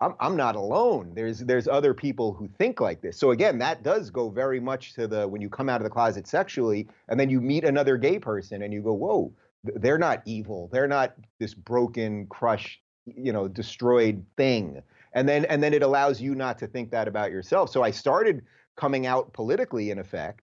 I'm 0.00 0.14
I'm 0.20 0.36
not 0.36 0.56
alone. 0.56 1.12
There's 1.14 1.40
there's 1.40 1.68
other 1.68 1.94
people 1.94 2.32
who 2.32 2.48
think 2.48 2.80
like 2.80 3.00
this. 3.00 3.18
So 3.18 3.30
again, 3.30 3.58
that 3.58 3.82
does 3.82 4.10
go 4.10 4.30
very 4.30 4.60
much 4.60 4.94
to 4.94 5.06
the 5.06 5.26
when 5.26 5.40
you 5.40 5.48
come 5.48 5.68
out 5.68 5.80
of 5.80 5.84
the 5.84 5.90
closet 5.90 6.26
sexually 6.26 6.88
and 7.08 7.18
then 7.18 7.30
you 7.30 7.40
meet 7.40 7.64
another 7.64 7.96
gay 7.96 8.18
person 8.18 8.62
and 8.62 8.72
you 8.72 8.82
go, 8.82 8.92
whoa, 8.92 9.32
they're 9.64 9.98
not 9.98 10.22
evil. 10.26 10.68
They're 10.72 10.88
not 10.88 11.14
this 11.40 11.54
broken, 11.54 12.26
crushed 12.26 12.80
you 13.06 13.32
know 13.32 13.48
destroyed 13.48 14.24
thing. 14.36 14.82
And 15.12 15.28
then 15.28 15.44
and 15.46 15.62
then 15.62 15.72
it 15.72 15.82
allows 15.82 16.20
you 16.20 16.34
not 16.34 16.58
to 16.58 16.66
think 16.66 16.90
that 16.90 17.08
about 17.08 17.30
yourself. 17.30 17.70
So 17.70 17.82
i 17.82 17.90
started 17.90 18.42
coming 18.76 19.06
out 19.06 19.32
politically 19.32 19.90
in 19.90 19.98
effect. 19.98 20.42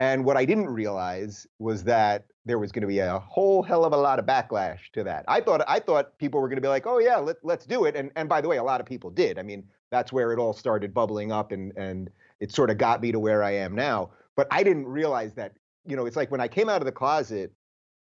And 0.00 0.24
what 0.24 0.36
i 0.36 0.44
didn't 0.44 0.68
realize 0.68 1.46
was 1.58 1.84
that 1.84 2.26
there 2.46 2.58
was 2.58 2.72
going 2.72 2.82
to 2.82 2.88
be 2.88 2.98
a 2.98 3.18
whole 3.20 3.62
hell 3.62 3.84
of 3.84 3.92
a 3.92 3.96
lot 3.96 4.18
of 4.18 4.26
backlash 4.26 4.90
to 4.92 5.04
that. 5.04 5.24
I 5.28 5.40
thought 5.40 5.62
i 5.68 5.78
thought 5.78 6.16
people 6.18 6.40
were 6.40 6.48
going 6.48 6.56
to 6.56 6.62
be 6.62 6.68
like 6.68 6.86
oh 6.86 6.98
yeah 6.98 7.16
let, 7.16 7.36
let's 7.42 7.66
do 7.66 7.84
it. 7.84 7.96
And 7.96 8.10
and 8.16 8.28
by 8.28 8.40
the 8.40 8.48
way 8.48 8.56
a 8.58 8.64
lot 8.64 8.80
of 8.80 8.86
people 8.86 9.10
did. 9.10 9.38
I 9.38 9.42
mean 9.42 9.64
that's 9.90 10.12
where 10.12 10.32
it 10.32 10.38
all 10.38 10.52
started 10.52 10.94
bubbling 10.94 11.32
up 11.32 11.52
and 11.52 11.72
and 11.76 12.10
it 12.40 12.52
sort 12.52 12.70
of 12.70 12.78
got 12.78 13.00
me 13.00 13.12
to 13.12 13.18
where 13.18 13.42
i 13.42 13.50
am 13.52 13.74
now. 13.74 14.10
But 14.36 14.46
i 14.50 14.62
didn't 14.62 14.86
realize 14.86 15.34
that 15.34 15.52
you 15.84 15.96
know 15.96 16.06
it's 16.06 16.16
like 16.16 16.30
when 16.30 16.40
i 16.40 16.48
came 16.48 16.68
out 16.68 16.80
of 16.80 16.86
the 16.86 16.92
closet 16.92 17.52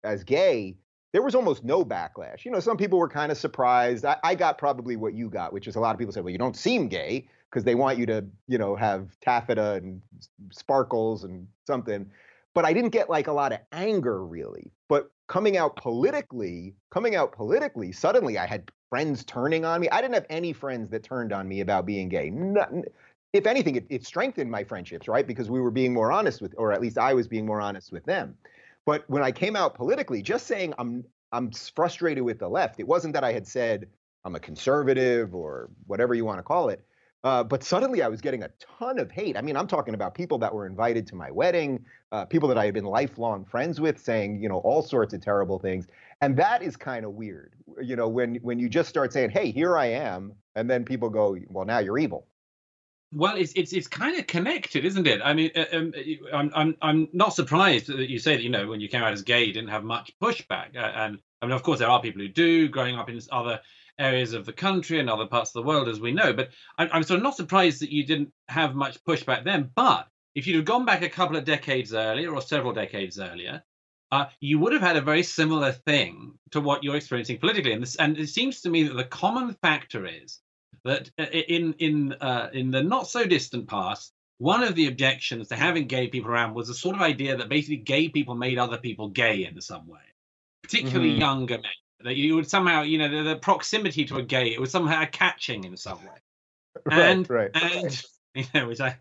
as 0.05 0.23
gay 0.23 0.77
there 1.15 1.23
was 1.23 1.37
almost 1.37 1.63
no 1.63 1.85
backlash. 1.85 2.45
You 2.45 2.51
know, 2.51 2.59
some 2.59 2.77
people 2.77 2.99
were 2.99 3.09
kind 3.09 3.31
of 3.31 3.39
surprised. 3.39 4.05
I, 4.05 4.17
I, 4.25 4.35
got 4.35 4.59
probably 4.59 4.97
what 4.97 5.15
you 5.15 5.31
got, 5.31 5.53
which 5.53 5.69
is 5.69 5.77
a 5.77 5.81
lot 5.81 5.95
of 5.95 5.99
people 6.01 6.13
said, 6.13 6.25
well, 6.25 6.33
you 6.33 6.39
don't 6.39 6.57
seem 6.57 6.89
gay 6.89 7.29
because 7.49 7.63
they 7.63 7.77
want 7.77 7.99
you 7.99 8.07
to, 8.07 8.25
you 8.49 8.59
know, 8.59 8.75
have 8.75 9.09
taffeta 9.21 9.75
and 9.75 10.03
sparkles 10.51 11.23
and 11.23 11.47
something. 11.69 12.11
But 12.53 12.65
I 12.65 12.73
didn't 12.73 12.91
get 12.91 13.09
like 13.09 13.29
a 13.29 13.33
lot 13.33 13.53
of 13.53 13.61
anger 13.71 14.27
really. 14.27 14.73
But 14.89 15.09
coming 15.29 15.57
out 15.57 15.77
politically, 15.77 16.75
coming 16.91 17.15
out 17.15 17.31
politically, 17.31 17.93
suddenly 17.93 18.37
I 18.37 18.47
had 18.47 18.69
friends 18.91 19.23
turning 19.23 19.65
on 19.65 19.81
me. 19.81 19.89
I 19.91 20.01
didn't 20.01 20.15
have 20.15 20.27
any 20.29 20.53
friends 20.53 20.91
that 20.91 21.05
turned 21.05 21.33
on 21.33 21.47
me 21.47 21.61
about 21.61 21.87
being 21.87 22.09
gay. 22.09 22.33
if 23.33 23.47
anything, 23.47 23.77
it, 23.77 23.87
it 23.89 24.05
strengthened 24.05 24.51
my 24.51 24.65
friendships, 24.65 25.07
right? 25.07 25.29
Because 25.29 25.49
we 25.49 25.61
were 25.61 25.71
being 25.71 25.95
more 25.95 26.11
honest 26.11 26.43
with, 26.43 26.57
or 26.59 26.73
at 26.73 26.81
least 26.81 26.99
I 26.99 27.15
was 27.15 27.29
being 27.29 27.47
more 27.47 27.61
honest 27.61 27.93
with 27.93 28.05
them. 28.05 28.37
But 28.87 29.09
when 29.09 29.23
I 29.23 29.33
came 29.33 29.57
out 29.57 29.75
politically, 29.75 30.23
just 30.23 30.47
saying 30.47 30.75
I'm 30.79 31.05
I'm 31.33 31.51
frustrated 31.51 32.23
with 32.23 32.39
the 32.39 32.49
left, 32.49 32.79
it 32.79 32.87
wasn't 32.87 33.15
that 33.15 33.25
I 33.25 33.33
had 33.33 33.47
said 33.47 33.89
I'm 34.25 34.35
a 34.35 34.41
conservative 34.41 35.35
or 35.35 35.71
whatever 35.87 36.15
you 36.15 36.25
want 36.25 36.39
to 36.39 36.43
call 36.43 36.69
it. 36.69 36.85
Uh, 37.25 37.43
but 37.43 37.65
suddenly 37.65 38.03
I 38.03 38.09
was 38.09 38.21
getting 38.21 38.43
a 38.43 38.51
ton 38.79 38.99
of 38.99 39.11
hate. 39.11 39.37
I 39.37 39.41
mean, 39.41 39.57
I'm 39.57 39.67
talking 39.67 39.95
about 39.95 40.15
people 40.15 40.37
that 40.39 40.55
were 40.55 40.67
invited 40.67 41.07
to 41.07 41.17
my 41.17 41.31
wedding, 41.31 41.87
uh, 42.13 42.27
people 42.27 42.49
that 42.51 42.59
I 42.59 42.67
had 42.67 42.75
been 42.75 42.85
lifelong 42.85 43.47
friends 43.47 43.81
with, 43.81 43.99
saying 43.99 44.43
you 44.43 44.49
know 44.49 44.59
all 44.59 44.83
sorts 44.83 45.15
of 45.15 45.23
terrible 45.23 45.59
things, 45.59 45.87
and 46.21 46.37
that 46.37 46.63
is 46.63 46.77
kind 46.77 47.05
of 47.07 47.13
weird. 47.13 47.55
You 47.83 47.97
know, 47.97 48.09
when 48.09 48.37
when 48.37 48.59
you 48.59 48.69
just 48.69 48.91
start 48.91 49.13
saying, 49.13 49.31
"Hey, 49.31 49.51
here 49.51 49.77
I 49.79 49.87
am," 49.87 50.35
and 50.55 50.69
then 50.69 50.85
people 50.85 51.09
go, 51.09 51.37
"Well, 51.49 51.65
now 51.65 51.79
you're 51.79 51.99
evil." 51.99 52.27
Well, 53.15 53.37
it's 53.37 53.53
it's 53.53 53.73
it's 53.73 53.87
kind 53.87 54.19
of 54.19 54.27
connected, 54.27 54.85
isn't 54.85 55.07
it? 55.07 55.21
I 55.23 55.35
mean, 55.35 55.53
uh, 55.55 55.65
um, 55.73 55.93
I'm 56.33 56.51
I'm 56.53 56.77
I'm 56.83 57.09
not 57.13 57.33
surprised 57.33 57.87
that 57.87 58.11
you 58.11 58.19
say 58.19 58.35
that 58.35 58.43
you 58.43 58.51
know 58.51 58.67
when 58.67 58.81
you 58.81 58.89
came 58.89 59.05
out 59.05 59.13
as 59.13 59.23
gay, 59.23 59.45
you 59.45 59.53
didn't 59.53 59.71
have 59.71 59.85
much 59.85 60.13
pushback, 60.21 60.77
uh, 60.77 60.81
and 60.81 61.19
I 61.41 61.47
mean, 61.47 61.55
of 61.55 61.63
course, 61.63 61.79
there 61.79 61.89
are 61.89 62.03
people 62.03 62.23
who 62.23 62.29
do, 62.29 62.69
growing 62.69 62.97
up 62.97 63.09
in 63.09 63.21
other 63.31 63.61
areas 64.01 64.33
of 64.33 64.47
the 64.47 64.53
country 64.53 64.99
and 64.99 65.09
other 65.09 65.27
parts 65.27 65.51
of 65.51 65.63
the 65.63 65.69
world, 65.69 65.89
as 65.89 66.01
we 66.01 66.11
know. 66.11 66.33
But 66.33 66.49
I'm, 66.77 66.89
I'm 66.93 67.03
sort 67.05 67.19
of 67.19 67.23
not 67.23 67.37
surprised 67.37 67.83
that 67.83 67.93
you 67.93 68.05
didn't 68.05 68.33
have 68.49 68.75
much 68.75 68.99
pushback 69.05 69.45
then. 69.45 69.71
But 69.77 70.09
if 70.35 70.49
you'd 70.49 70.57
have 70.57 70.65
gone 70.65 70.85
back 70.85 71.03
a 71.03 71.09
couple 71.09 71.37
of 71.37 71.45
decades 71.45 71.95
earlier 71.95 72.35
or 72.35 72.43
several 72.43 72.73
decades 72.73 73.21
earlier, 73.21 73.63
uh, 74.11 74.27
you 74.41 74.59
would 74.59 74.73
have 74.73 74.83
had 74.83 74.97
a 74.97 75.01
very 75.01 75.23
similar 75.23 75.71
thing 75.71 76.33
to 76.51 76.61
what 76.61 76.83
you're 76.83 76.97
experiencing 76.97 77.39
politically. 77.39 77.73
And, 77.75 77.83
this, 77.83 77.95
and 77.95 78.19
it 78.19 78.29
seems 78.29 78.63
to 78.63 78.71
me 78.71 78.83
that 78.85 78.95
the 78.95 79.05
common 79.05 79.55
factor 79.63 80.05
is 80.05 80.41
that 80.85 81.11
uh, 81.19 81.25
in 81.25 81.75
in 81.79 82.13
uh, 82.21 82.51
in 82.53 82.71
the 82.71 82.83
not 82.83 83.09
so 83.09 83.25
distant 83.25 83.69
past, 83.69 84.13
one 84.39 84.63
of 84.63 84.75
the 84.75 84.87
objections 84.87 85.49
to 85.49 85.57
having 85.57 85.87
gay 85.87 86.09
people 86.09 86.31
around 86.31 86.55
was 86.55 86.69
the 86.69 86.75
sort 86.75 86.97
of 86.97 87.03
idea 87.03 87.37
that 87.37 87.49
basically 87.49 87.77
gay 87.77 88.09
people 88.09 88.35
made 88.35 88.59
other 88.59 88.79
people 88.79 89.09
gay 89.09 89.45
in 89.45 89.61
some 89.61 89.87
way, 89.87 90.01
particularly 90.63 91.11
mm-hmm. 91.11 91.21
younger 91.21 91.57
men. 91.59 91.71
That 92.01 92.17
you 92.17 92.35
would 92.35 92.51
somehow, 92.51 92.83
you 92.83 92.99
know, 92.99 93.09
the, 93.09 93.31
the, 93.31 93.37
proximity 93.37 94.05
to 94.07 94.17
a 94.17 94.23
gay, 94.23 94.53
it 94.53 94.61
was 94.61 94.71
somehow 94.71 95.07
catching 95.11 95.65
in 95.65 95.77
some 95.77 95.99
way. 95.99 96.11
Right, 96.85 96.99
and, 96.99 97.31
right. 97.31 97.51
And 97.55 98.03
you 98.35 98.45
know, 98.53 98.67
which 98.67 98.81
I 98.81 98.99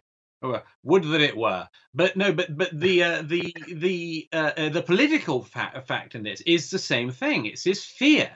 would 0.83 1.03
that 1.03 1.21
it 1.21 1.35
were. 1.35 1.67
But 1.93 2.15
no, 2.15 2.33
but 2.33 2.55
but 2.55 2.77
the 2.77 3.03
uh, 3.03 3.21
the 3.23 3.55
the 3.71 4.27
uh, 4.31 4.51
uh, 4.57 4.69
the 4.69 4.81
political 4.81 5.43
fa- 5.43 5.83
fact 5.85 6.15
in 6.15 6.23
this 6.23 6.41
is 6.41 6.69
the 6.69 6.79
same 6.79 7.11
thing. 7.11 7.45
It's 7.45 7.63
this 7.63 7.83
fear 7.83 8.31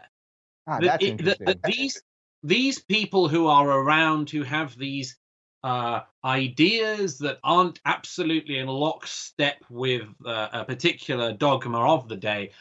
ah, 0.67 0.79
that, 0.79 1.03
it, 1.03 1.23
that, 1.25 1.39
that 1.45 1.63
these 1.63 2.01
these 2.47 2.79
people 2.79 3.27
who 3.27 3.47
are 3.47 3.69
around 3.69 4.29
who 4.29 4.43
have 4.43 4.77
these 4.77 5.17
uh, 5.63 6.01
ideas 6.23 7.17
that 7.19 7.39
aren't 7.43 7.79
absolutely 7.85 8.57
in 8.57 8.67
lockstep 8.67 9.57
with 9.69 10.07
uh, 10.25 10.47
a 10.53 10.65
particular 10.65 11.33
dogma 11.33 11.79
of 11.79 12.07
the 12.07 12.15
day, 12.15 12.51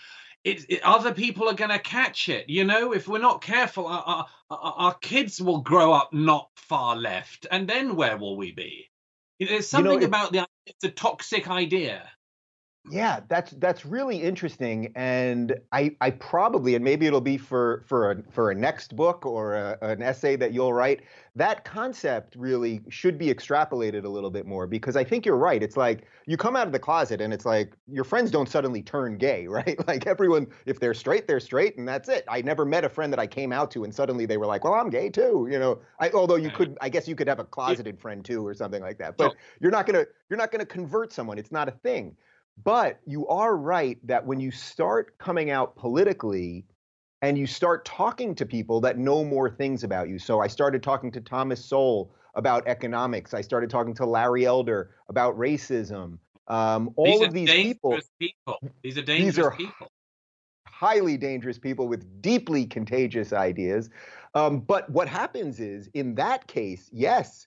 it, 0.43 0.65
it, 0.69 0.83
other 0.83 1.15
people 1.15 1.49
are 1.49 1.55
going 1.55 1.71
to 1.71 1.79
catch 1.79 2.29
it. 2.29 2.49
You 2.49 2.65
know, 2.65 2.93
if 2.93 3.07
we're 3.07 3.19
not 3.19 3.43
careful, 3.43 3.87
our, 3.87 4.27
our, 4.51 4.75
our, 4.77 4.95
kids 4.95 5.41
will 5.41 5.61
grow 5.61 5.93
up 5.93 6.13
not 6.13 6.51
far 6.57 6.97
left, 6.97 7.47
and 7.51 7.69
then 7.69 7.95
where 7.95 8.17
will 8.17 8.37
we 8.37 8.53
be? 8.53 8.91
There's 9.39 9.69
something 9.69 9.93
you 9.93 10.01
know, 10.01 10.07
about 10.07 10.33
the 10.33 10.47
the 10.83 10.91
toxic 10.91 11.49
idea. 11.49 12.09
Yeah, 12.89 13.21
that's 13.29 13.51
that's 13.53 13.85
really 13.85 14.23
interesting, 14.23 14.93
and 14.95 15.59
I 15.73 15.97
I 16.01 16.13
probably 16.13 16.77
and 16.77 16.85
maybe 16.85 17.05
it'll 17.07 17.21
be 17.21 17.37
for 17.37 17.83
for 17.85 18.13
a 18.13 18.23
for 18.31 18.53
a 18.53 18.55
next 18.55 18.95
book 18.95 19.27
or 19.27 19.55
a, 19.55 19.77
an 19.83 20.03
essay 20.03 20.37
that 20.37 20.53
you'll 20.53 20.73
write. 20.73 21.03
That 21.35 21.65
concept 21.65 22.37
really 22.37 22.85
should 22.89 23.19
be 23.19 23.27
extrapolated 23.27 24.05
a 24.05 24.09
little 24.09 24.31
bit 24.31 24.47
more 24.47 24.69
because 24.69 24.95
I 24.95 25.03
think 25.03 25.27
you're 25.27 25.37
right. 25.37 25.65
It's 25.65 25.77
like 25.77 26.07
you 26.27 26.37
come 26.37 26.55
out 26.55 26.69
of 26.69 26.73
the 26.73 26.79
closet 26.79 27.21
and 27.21 27.35
it's 27.35 27.45
like 27.45 27.75
your 27.89 28.05
friends 28.05 28.31
don't 28.31 28.49
suddenly 28.49 28.83
turn 28.83 29.19
gay, 29.19 29.47
right? 29.49 29.85
Like 29.89 30.07
everyone, 30.07 30.47
if 30.65 30.79
they're 30.79 30.95
straight, 30.95 31.27
they're 31.27 31.41
straight, 31.41 31.77
and 31.77 31.89
that's 31.89 32.09
it. 32.09 32.25
I 32.29 32.41
never 32.43 32.65
met 32.65 32.85
a 32.85 32.89
friend 32.89 33.13
that 33.13 33.19
I 33.19 33.27
came 33.27 33.53
out 33.53 33.73
to 33.73 33.83
and 33.83 33.93
suddenly 33.93 34.27
they 34.27 34.37
were 34.37 34.47
like, 34.47 34.63
"Well, 34.63 34.75
I'm 34.75 34.91
gay 34.91 35.11
too," 35.11 35.49
you 35.51 35.59
know. 35.59 35.81
I, 35.99 36.11
although 36.11 36.37
you 36.37 36.53
could, 36.53 36.79
I 36.81 36.89
guess 36.89 37.09
you 37.09 37.17
could 37.17 37.27
have 37.27 37.41
a 37.41 37.45
closeted 37.45 37.99
friend 37.99 38.25
too 38.25 38.47
or 38.47 38.55
something 38.55 38.81
like 38.81 38.99
that. 38.99 39.17
But 39.17 39.35
you're 39.61 39.73
not 39.73 39.87
gonna 39.87 40.05
you're 40.31 40.39
not 40.39 40.53
gonna 40.53 40.67
convert 40.67 41.13
someone. 41.13 41.37
It's 41.37 41.51
not 41.51 41.69
a 41.69 41.73
thing. 41.73 42.17
But 42.65 43.01
you 43.07 43.27
are 43.29 43.57
right 43.57 43.99
that 44.07 44.27
when 44.27 44.41
you 44.41 44.51
start 44.51 45.19
coming 45.19 45.51
out 45.51 45.77
politically 45.77 46.65
and 47.23 47.39
you 47.39 47.47
start 47.47 47.85
talking 47.85 48.35
to 48.35 48.47
people 48.47 48.81
that 48.81 48.99
know 48.99 49.25
more 49.25 49.51
things 49.51 49.85
about 49.85 50.09
you. 50.09 50.19
So 50.19 50.41
I 50.41 50.47
started 50.47 50.83
talking 50.83 51.11
to 51.13 51.21
Thomas 51.21 51.65
Sowell 51.65 52.13
about 52.35 52.67
economics. 52.67 53.35
I 53.35 53.41
started 53.41 53.71
talking 53.71 53.95
to 53.95 54.07
Larry 54.07 54.45
Elder 54.45 54.95
about 55.09 55.37
racism. 55.39 56.19
Um, 56.49 56.91
all 56.97 57.19
these 57.19 57.27
of 57.27 57.33
these 57.33 57.51
people, 57.51 57.99
people, 58.19 58.61
These 58.83 58.99
are 58.99 59.03
dangerous 59.03 59.37
these 59.37 59.45
are 59.45 59.51
people. 59.57 59.89
Highly 60.67 61.17
dangerous 61.17 61.59
people 61.59 61.89
with 61.89 62.21
deeply 62.21 62.67
contagious 62.67 63.33
ideas. 63.33 63.89
Um, 64.35 64.61
but 64.61 64.89
what 64.91 65.09
happens 65.09 65.59
is, 65.59 65.89
in 65.95 66.15
that 66.17 66.47
case, 66.47 66.91
yes, 66.93 67.47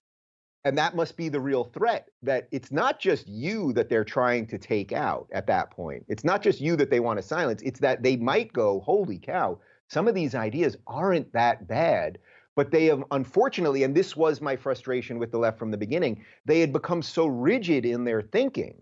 and 0.65 0.77
that 0.77 0.95
must 0.95 1.15
be 1.15 1.29
the 1.29 1.39
real 1.39 1.63
threat 1.63 2.09
that 2.21 2.47
it's 2.51 2.71
not 2.71 2.99
just 2.99 3.27
you 3.27 3.71
that 3.73 3.89
they're 3.89 4.03
trying 4.03 4.45
to 4.47 4.57
take 4.57 4.91
out 4.91 5.27
at 5.31 5.47
that 5.47 5.71
point. 5.71 6.05
It's 6.09 6.23
not 6.23 6.41
just 6.41 6.59
you 6.59 6.75
that 6.75 6.89
they 6.89 6.99
want 6.99 7.17
to 7.17 7.23
silence. 7.23 7.61
It's 7.61 7.79
that 7.79 8.03
they 8.03 8.17
might 8.17 8.51
go, 8.51 8.81
holy 8.81 9.19
cow, 9.19 9.59
some 9.87 10.07
of 10.07 10.15
these 10.15 10.35
ideas 10.35 10.75
aren't 10.85 11.31
that 11.33 11.67
bad. 11.67 12.19
But 12.55 12.71
they 12.71 12.85
have, 12.85 13.03
unfortunately, 13.11 13.83
and 13.83 13.95
this 13.95 14.17
was 14.17 14.41
my 14.41 14.57
frustration 14.57 15.17
with 15.17 15.31
the 15.31 15.37
left 15.37 15.57
from 15.57 15.71
the 15.71 15.77
beginning, 15.77 16.25
they 16.45 16.59
had 16.59 16.73
become 16.73 17.01
so 17.01 17.25
rigid 17.25 17.85
in 17.85 18.03
their 18.03 18.21
thinking. 18.21 18.81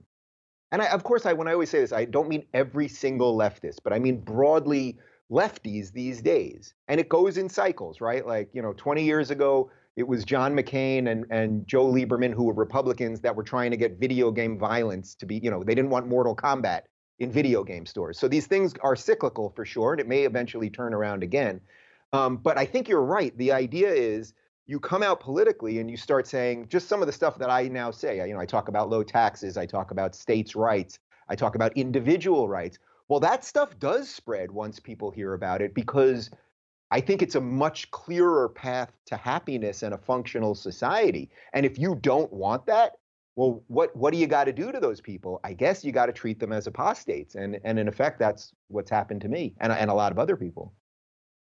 And 0.72 0.82
I, 0.82 0.88
of 0.88 1.04
course, 1.04 1.28
I, 1.28 1.34
when 1.34 1.48
I 1.48 1.54
always 1.54 1.70
say 1.70 1.80
this, 1.80 1.94
I 1.94 2.06
don't 2.06 2.28
mean 2.28 2.46
every 2.54 2.88
single 2.88 3.38
leftist, 3.38 3.78
but 3.84 3.94
I 3.94 4.00
mean 4.00 4.20
broadly 4.20 4.98
lefties 5.32 5.92
these 5.92 6.22
days. 6.22 6.74
And 6.88 7.00
it 7.00 7.08
goes 7.08 7.38
in 7.38 7.50
cycles, 7.50 8.02
right? 8.02 8.26
Like, 8.26 8.50
you 8.54 8.62
know, 8.62 8.74
20 8.74 9.04
years 9.04 9.30
ago, 9.30 9.70
it 9.98 10.08
was 10.08 10.24
John 10.24 10.56
McCain 10.56 11.10
and, 11.12 11.26
and 11.32 11.68
Joe 11.68 11.88
Lieberman, 11.88 12.32
who 12.32 12.44
were 12.44 12.54
Republicans 12.54 13.20
that 13.22 13.36
were 13.36 13.44
trying 13.44 13.72
to 13.72 13.78
get 13.78 14.00
video 14.00 14.30
game 14.30 14.58
violence 14.60 15.16
to 15.16 15.26
be, 15.26 15.40
you 15.40 15.50
know, 15.50 15.64
they 15.64 15.74
didn't 15.74 15.90
want 15.90 16.08
Mortal 16.08 16.36
Kombat 16.36 16.82
in 17.18 17.32
video 17.32 17.64
game 17.64 17.84
stores. 17.84 18.20
So 18.20 18.28
these 18.28 18.46
things 18.46 18.76
are 18.82 18.96
cyclical 18.96 19.50
for 19.50 19.66
sure, 19.66 19.94
and 19.94 20.00
it 20.00 20.08
may 20.08 20.24
eventually 20.24 20.70
turn 20.70 20.94
around 20.94 21.24
again. 21.24 21.60
Um, 22.14 22.38
but 22.38 22.60
I 22.60 22.66
think 22.66 22.88
you're 22.88 23.04
right. 23.04 23.36
The 23.40 23.52
idea 23.52 23.90
is 23.90 24.36
you 24.68 24.80
come 24.80 25.02
out 25.02 25.20
politically 25.20 25.80
and 25.80 25.90
you 25.90 25.98
start 25.98 26.28
saying 26.28 26.68
just 26.70 26.88
some 26.88 27.02
of 27.02 27.08
the 27.08 27.14
stuff 27.14 27.40
that 27.40 27.50
I 27.50 27.68
now 27.68 27.90
say. 27.90 28.18
You 28.28 28.36
know, 28.36 28.40
I 28.40 28.46
talk 28.46 28.68
about 28.68 28.92
low 28.92 29.02
taxes, 29.02 29.58
I 29.58 29.66
talk 29.66 29.90
about 29.90 30.14
states' 30.14 30.56
rights, 30.56 31.00
I 31.28 31.36
talk 31.36 31.56
about 31.56 31.76
individual 31.76 32.48
rights. 32.48 32.78
Well, 33.08 33.20
that 33.22 33.44
stuff 33.44 33.80
does 33.80 34.10
spread 34.10 34.52
once 34.52 34.80
people 34.80 35.10
hear 35.10 35.34
about 35.34 35.64
it 35.64 35.74
because 35.74 36.30
I 36.92 37.02
think 37.02 37.22
it's 37.22 37.36
a 37.36 37.42
much 37.42 37.92
clearer 37.92 38.48
path 38.50 38.92
to 39.08 39.18
happiness 39.18 39.84
and 39.84 39.94
a 39.94 39.98
functional 39.98 40.56
society. 40.56 41.30
And 41.54 41.66
if 41.66 41.78
you 41.78 41.96
don't 41.96 42.32
want 42.32 42.66
that, 42.68 42.94
well, 43.36 43.64
what 43.68 43.96
what 43.96 44.14
do 44.14 44.20
you 44.20 44.26
got 44.26 44.46
to 44.46 44.54
do 44.54 44.72
to 44.72 44.80
those 44.80 45.00
people? 45.00 45.40
I 45.44 45.54
guess 45.54 45.86
you 45.86 45.92
got 45.92 46.08
to 46.08 46.12
treat 46.12 46.40
them 46.40 46.52
as 46.52 46.66
apostates, 46.66 47.36
and 47.36 47.60
and 47.64 47.78
in 47.78 47.88
effect, 47.88 48.18
that's 48.18 48.52
what's 48.68 48.90
happened 48.90 49.22
to 49.22 49.30
me 49.30 49.54
and 49.60 49.72
and 49.72 49.92
a 49.92 49.94
lot 49.94 50.12
of 50.12 50.18
other 50.18 50.36
people. 50.36 50.74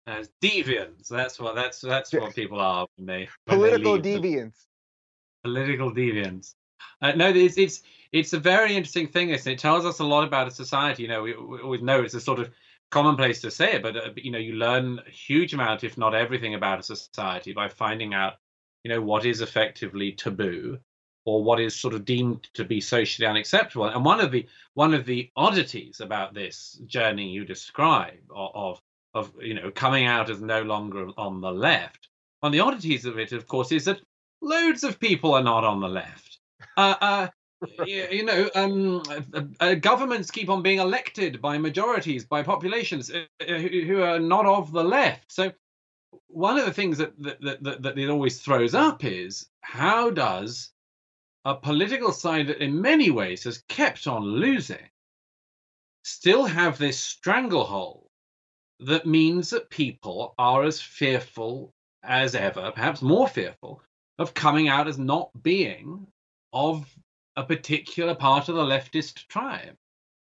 As 0.07 0.31
deviants, 0.41 1.09
that's 1.09 1.41
what 1.41 1.57
that's 1.57 1.81
that's 1.81 2.12
what 2.12 2.35
people 2.35 2.61
are 2.61 2.87
when 2.97 3.07
they 3.07 3.29
when 3.47 3.59
political 3.59 4.01
they 4.01 4.19
deviants. 4.19 4.67
Political 5.43 5.93
deviants. 5.93 6.55
Uh, 7.01 7.12
no, 7.12 7.31
it's 7.31 7.59
it's 7.59 7.83
it's 8.12 8.33
a 8.33 8.39
very 8.39 8.77
interesting 8.77 9.09
thing. 9.09 9.29
This 9.29 9.47
it 9.49 9.59
tells 9.59 9.85
us 9.85 9.99
a 9.99 10.05
lot 10.05 10.25
about 10.25 10.47
a 10.47 10.53
society. 10.53 11.03
You 11.03 11.09
know, 11.09 11.23
we, 11.23 11.35
we 11.35 11.59
always 11.61 11.83
know 11.83 12.03
it's 12.03 12.15
a 12.15 12.21
sort 12.21 12.39
of 12.39 12.51
commonplace 12.93 13.41
to 13.41 13.51
say 13.51 13.73
it, 13.73 13.83
but 13.83 13.97
uh, 13.97 14.11
you 14.17 14.31
know, 14.31 14.39
you 14.39 14.53
learn 14.55 15.01
a 15.05 15.11
huge 15.11 15.55
amount, 15.55 15.83
if 15.83 15.99
not 15.99 16.15
everything, 16.15 16.55
about 16.55 16.79
a 16.79 16.83
society 16.83 17.53
by 17.53 17.69
finding 17.69 18.15
out, 18.15 18.35
you 18.85 18.91
know, 18.91 19.01
what 19.01 19.25
is 19.25 19.41
effectively 19.41 20.13
taboo 20.13 20.79
or 21.25 21.43
what 21.43 21.61
is 21.61 21.75
sort 21.75 21.95
of 21.95 22.05
deemed 22.05 22.49
to 22.55 22.65
be 22.65 22.81
socially 22.81 23.27
unacceptable. 23.27 23.87
And 23.87 24.05
one 24.05 24.21
of 24.21 24.31
the 24.31 24.47
one 24.75 24.95
of 24.95 25.07
the 25.07 25.31
oddities 25.37 26.01
about 26.01 26.35
this 26.35 26.81
journey 26.87 27.29
you 27.29 27.45
describe 27.45 28.21
of, 28.31 28.81
of, 29.15 29.33
you 29.41 29.55
know 29.55 29.71
coming 29.71 30.07
out 30.07 30.31
as 30.31 30.41
no 30.41 30.63
longer 30.63 31.09
on 31.17 31.41
the 31.41 31.51
left, 31.51 32.09
one 32.41 32.51
of 32.51 32.53
the 32.53 32.61
oddities 32.61 33.05
of 33.05 33.19
it, 33.19 33.33
of 33.33 33.47
course, 33.47 33.73
is 33.73 33.87
that 33.87 34.01
loads 34.41 34.85
of 34.85 35.01
people 35.01 35.35
are 35.35 35.43
not 35.43 35.65
on 35.65 35.81
the 35.81 35.89
left. 35.89 36.39
Uh, 36.77 36.95
uh, 37.01 37.29
you 37.87 38.25
know, 38.25 38.50
um, 38.54 39.02
uh, 39.35 39.42
uh, 39.61 39.75
governments 39.75 40.31
keep 40.31 40.49
on 40.49 40.62
being 40.62 40.78
elected 40.78 41.40
by 41.40 41.59
majorities, 41.59 42.25
by 42.25 42.42
populations 42.42 43.11
uh, 43.11 43.25
uh, 43.40 43.54
who, 43.54 43.83
who, 43.83 44.02
are 44.02 44.19
not 44.19 44.47
of 44.47 44.73
the 44.73 44.83
left. 44.83 45.31
So, 45.31 45.52
one 46.28 46.59
of 46.59 46.66
the 46.66 46.73
things 46.73 46.99
that, 46.99 47.12
that 47.23 47.62
that, 47.62 47.83
that 47.83 47.99
it 47.99 48.09
always 48.09 48.40
throws 48.40 48.75
up 48.75 49.04
is 49.04 49.49
how 49.61 50.11
does 50.11 50.71
a 51.45 51.54
political 51.54 52.12
side 52.12 52.49
that, 52.49 52.62
in 52.62 52.81
many 52.81 53.11
ways, 53.11 53.45
has 53.45 53.62
kept 53.69 54.07
on 54.07 54.23
losing, 54.23 54.88
still 56.04 56.45
have 56.45 56.78
this 56.78 56.99
stranglehold 56.99 58.07
that 58.81 59.07
means 59.07 59.50
that 59.50 59.71
people 59.71 60.35
are 60.38 60.64
as 60.64 60.81
fearful 60.81 61.73
as 62.02 62.35
ever, 62.35 62.73
perhaps 62.73 63.02
more 63.02 63.28
fearful, 63.28 63.81
of 64.19 64.35
coming 64.35 64.69
out 64.69 64.88
as 64.88 64.99
not 64.99 65.31
being 65.42 66.07
of 66.52 66.87
a 67.37 67.45
particular 67.45 68.15
part 68.15 68.49
of 68.49 68.55
the 68.57 68.65
leftist 68.65 69.29
tribe. 69.29 69.77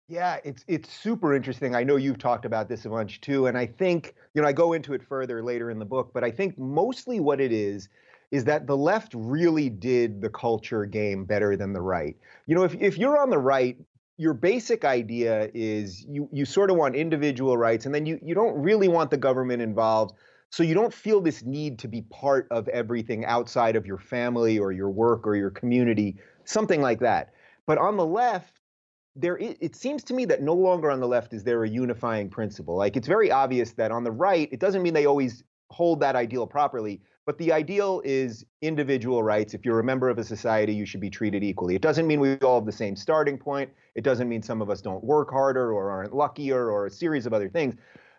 Yeah, 0.09 0.39
it's 0.45 0.65
it's 0.69 0.89
super 0.93 1.35
interesting. 1.35 1.75
I 1.75 1.83
know 1.83 1.97
you've 1.97 2.19
talked 2.19 2.45
about 2.45 2.69
this 2.69 2.85
a 2.85 2.89
bunch 2.91 3.21
too, 3.21 3.47
and 3.47 3.59
I 3.59 3.67
think 3.67 4.15
you 4.35 4.43
know 4.43 4.47
I 4.47 4.53
go 4.53 4.73
into 4.73 4.95
it 4.95 5.03
further 5.03 5.43
later 5.43 5.69
in 5.69 5.81
the 5.81 5.85
book, 5.85 6.13
but 6.15 6.23
I 6.23 6.31
think 6.31 6.57
mostly 6.59 7.19
what 7.19 7.41
it 7.41 7.51
is 7.51 7.89
is 8.31 8.45
that 8.45 8.67
the 8.69 8.77
left 8.77 9.13
really 9.15 9.69
did 9.69 10.21
the 10.21 10.31
culture 10.31 10.85
game 10.85 11.25
better 11.25 11.57
than 11.57 11.73
the 11.73 11.81
right. 11.81 12.17
You 12.47 12.55
know, 12.55 12.63
if 12.63 12.75
if 12.77 12.97
you're 12.99 13.19
on 13.19 13.31
the 13.31 13.39
right, 13.39 13.77
your 14.17 14.33
basic 14.35 14.85
idea 14.85 15.51
is 15.55 16.05
you 16.09 16.29
you 16.33 16.45
sort 16.45 16.71
of 16.71 16.77
want 16.77 16.95
individual 16.95 17.57
rights, 17.57 17.85
and 17.85 17.93
then 17.95 18.07
you 18.07 18.21
you 18.23 18.35
don't 18.35 18.57
really 18.63 18.87
want 18.89 19.11
the 19.11 19.17
government 19.17 19.61
involved 19.61 20.17
So 20.51 20.63
you 20.63 20.75
don't 20.75 20.95
feel 20.95 21.21
this 21.21 21.43
need 21.43 21.81
to 21.81 21.89
be 21.89 22.03
part 22.03 22.47
of 22.53 22.69
everything 22.69 23.25
outside 23.25 23.75
of 23.75 23.87
your 23.87 23.99
family 23.99 24.57
or 24.59 24.71
your 24.71 24.91
work 24.91 25.27
or 25.27 25.35
your 25.35 25.51
community, 25.51 26.17
something 26.47 26.81
like 26.81 27.01
that. 27.01 27.35
But 27.67 27.79
on 27.79 27.97
the 27.97 28.07
left, 28.07 28.61
there 29.15 29.39
it 29.39 29.75
seems 29.75 30.05
to 30.05 30.15
me 30.15 30.27
that 30.27 30.43
no 30.43 30.55
longer 30.55 30.91
on 30.91 31.01
the 31.01 31.09
left 31.09 31.33
is 31.33 31.43
there 31.43 31.65
a 31.65 31.69
unifying 31.69 32.29
principle. 32.29 32.77
Like 32.77 32.97
it's 32.97 33.09
very 33.09 33.31
obvious 33.31 33.73
that 33.73 33.91
on 33.91 34.05
the 34.05 34.11
right, 34.11 34.49
it 34.53 34.61
doesn't 34.61 34.83
mean 34.83 34.95
they 34.95 35.07
always 35.07 35.43
hold 35.71 36.01
that 36.01 36.15
ideal 36.17 36.47
properly, 36.47 37.01
but 37.25 37.39
the 37.39 37.53
ideal 37.53 38.03
is 38.05 38.45
individual 38.63 39.23
rights. 39.23 39.55
If 39.55 39.65
you're 39.65 39.81
a 39.81 39.85
member 39.85 40.09
of 40.09 40.19
a 40.19 40.25
society, 40.25 40.75
you 40.75 40.87
should 40.87 41.01
be 41.01 41.11
treated 41.11 41.43
equally. 41.43 41.75
It 41.75 41.83
doesn't 41.83 42.07
mean 42.07 42.21
we 42.21 42.37
all 42.37 42.61
have 42.61 42.67
the 42.67 42.73
same 42.73 42.95
starting 42.95 43.39
point. 43.39 43.71
It 43.95 44.05
doesn't 44.05 44.29
mean 44.29 44.43
some 44.43 44.63
of 44.63 44.71
us 44.71 44.81
don't 44.83 45.03
work 45.03 45.31
harder 45.31 45.73
or 45.73 45.91
aren't 45.91 46.15
luckier 46.15 46.71
or 46.71 46.87
a 46.87 46.91
series 46.91 47.27
of 47.27 47.33
other 47.33 47.49
things. 47.49 47.75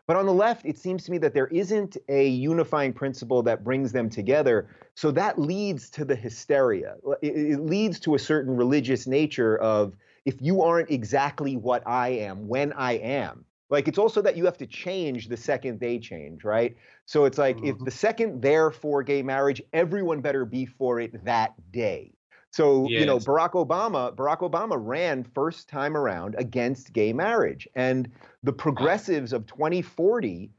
But 0.08 0.16
on 0.16 0.26
the 0.26 0.34
left, 0.34 0.66
it 0.66 0.78
seems 0.78 1.04
to 1.04 1.12
me 1.12 1.18
that 1.18 1.34
there 1.34 1.48
isn't 1.48 1.98
a 2.08 2.28
unifying 2.28 2.94
principle 2.94 3.44
that 3.44 3.66
brings 3.66 3.92
them 3.92 4.10
together. 4.10 4.70
So 4.96 5.12
that 5.12 5.38
leads 5.38 5.90
to 5.92 6.06
the 6.06 6.16
hysteria. 6.16 6.96
It, 7.22 7.60
leads 7.60 8.00
to 8.02 8.16
a 8.16 8.20
certain 8.20 8.56
religious 8.56 9.06
nature 9.06 9.58
of 9.58 9.94
if 10.26 10.42
you 10.42 10.62
aren't 10.62 10.90
exactly 10.90 11.58
what 11.58 11.84
I 11.86 12.10
am 12.10 12.48
when 12.48 12.72
I 12.74 12.94
am, 12.94 13.44
like 13.70 13.90
it's 13.90 13.98
also 13.98 14.22
that 14.22 14.38
you 14.38 14.46
have 14.46 14.58
to 14.60 14.66
change 14.66 15.28
the 15.28 15.36
second 15.36 15.82
they 15.82 16.00
change, 16.00 16.46
right? 16.46 16.78
So 17.06 17.26
it's 17.26 17.38
like 17.38 17.58
mm-hmm. 17.58 17.68
if 17.68 17.80
the 17.80 17.92
second 17.92 18.42
they're 18.42 18.72
for 18.72 19.04
gay 19.04 19.22
marriage, 19.22 19.62
everyone 19.74 20.22
better 20.22 20.46
be 20.46 20.66
for 20.66 21.02
it 21.02 21.26
that 21.26 21.54
day. 21.72 22.14
So, 22.52 22.88
yes. 22.90 23.02
you 23.02 23.06
know, 23.06 23.20
Barack 23.20 23.52
Obama, 23.52 24.16
Barack 24.16 24.40
Obama 24.40 24.78
ran 24.80 25.24
first 25.24 25.68
time 25.68 25.96
around 25.96 26.36
against 26.38 26.94
gay 26.94 27.14
marriage. 27.14 27.68
And 27.76 28.10
the 28.44 28.54
progressives 28.54 29.34
of 29.34 29.46
2040 29.46 30.52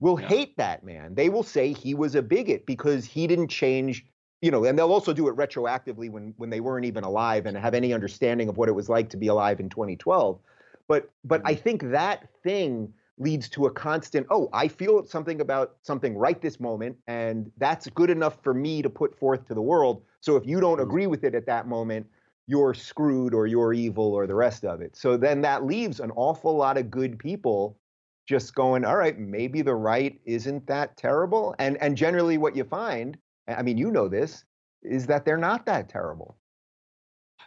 will 0.00 0.20
yeah. 0.20 0.28
hate 0.28 0.56
that 0.56 0.84
man. 0.84 1.14
They 1.14 1.28
will 1.28 1.42
say 1.42 1.72
he 1.72 1.94
was 1.94 2.14
a 2.14 2.22
bigot 2.22 2.66
because 2.66 3.04
he 3.04 3.26
didn't 3.26 3.48
change, 3.48 4.04
you 4.40 4.50
know, 4.50 4.64
and 4.64 4.78
they'll 4.78 4.92
also 4.92 5.12
do 5.12 5.28
it 5.28 5.36
retroactively 5.36 6.10
when 6.10 6.34
when 6.36 6.50
they 6.50 6.60
weren't 6.60 6.86
even 6.86 7.04
alive 7.04 7.46
and 7.46 7.56
have 7.56 7.74
any 7.74 7.92
understanding 7.92 8.48
of 8.48 8.56
what 8.56 8.68
it 8.68 8.72
was 8.72 8.88
like 8.88 9.08
to 9.10 9.16
be 9.16 9.28
alive 9.28 9.60
in 9.60 9.68
2012. 9.68 10.38
But 10.86 11.10
but 11.24 11.42
I 11.44 11.54
mm-hmm. 11.54 11.62
think 11.62 11.82
that 11.90 12.28
thing 12.42 12.92
leads 13.18 13.48
to 13.50 13.66
a 13.66 13.70
constant, 13.70 14.26
oh, 14.30 14.48
I 14.52 14.68
feel 14.68 15.04
something 15.04 15.40
about 15.40 15.76
something 15.82 16.16
right 16.16 16.40
this 16.40 16.60
moment, 16.60 16.96
and 17.06 17.50
that's 17.58 17.86
good 17.88 18.10
enough 18.10 18.42
for 18.42 18.54
me 18.54 18.82
to 18.82 18.90
put 18.90 19.18
forth 19.18 19.46
to 19.48 19.54
the 19.54 19.62
world. 19.62 20.02
So 20.20 20.36
if 20.36 20.46
you 20.46 20.60
don't 20.60 20.74
mm-hmm. 20.74 20.88
agree 20.88 21.06
with 21.06 21.24
it 21.24 21.34
at 21.34 21.46
that 21.46 21.66
moment, 21.66 22.06
you're 22.46 22.74
screwed 22.74 23.34
or 23.34 23.46
you're 23.46 23.74
evil 23.74 24.14
or 24.14 24.26
the 24.26 24.34
rest 24.34 24.64
of 24.64 24.80
it. 24.80 24.96
So 24.96 25.16
then 25.16 25.42
that 25.42 25.64
leaves 25.64 26.00
an 26.00 26.10
awful 26.12 26.56
lot 26.56 26.78
of 26.78 26.90
good 26.90 27.18
people 27.18 27.78
just 28.26 28.54
going, 28.54 28.84
all 28.84 28.96
right, 28.96 29.18
maybe 29.18 29.62
the 29.62 29.74
right 29.74 30.20
isn't 30.24 30.66
that 30.66 30.96
terrible. 30.96 31.54
And 31.58 31.76
and 31.78 31.96
generally 31.96 32.38
what 32.38 32.56
you 32.56 32.64
find, 32.64 33.16
I 33.46 33.62
mean, 33.62 33.78
you 33.78 33.90
know 33.90 34.08
this, 34.08 34.44
is 34.82 35.06
that 35.06 35.24
they're 35.24 35.36
not 35.38 35.66
that 35.66 35.88
terrible. 35.88 36.36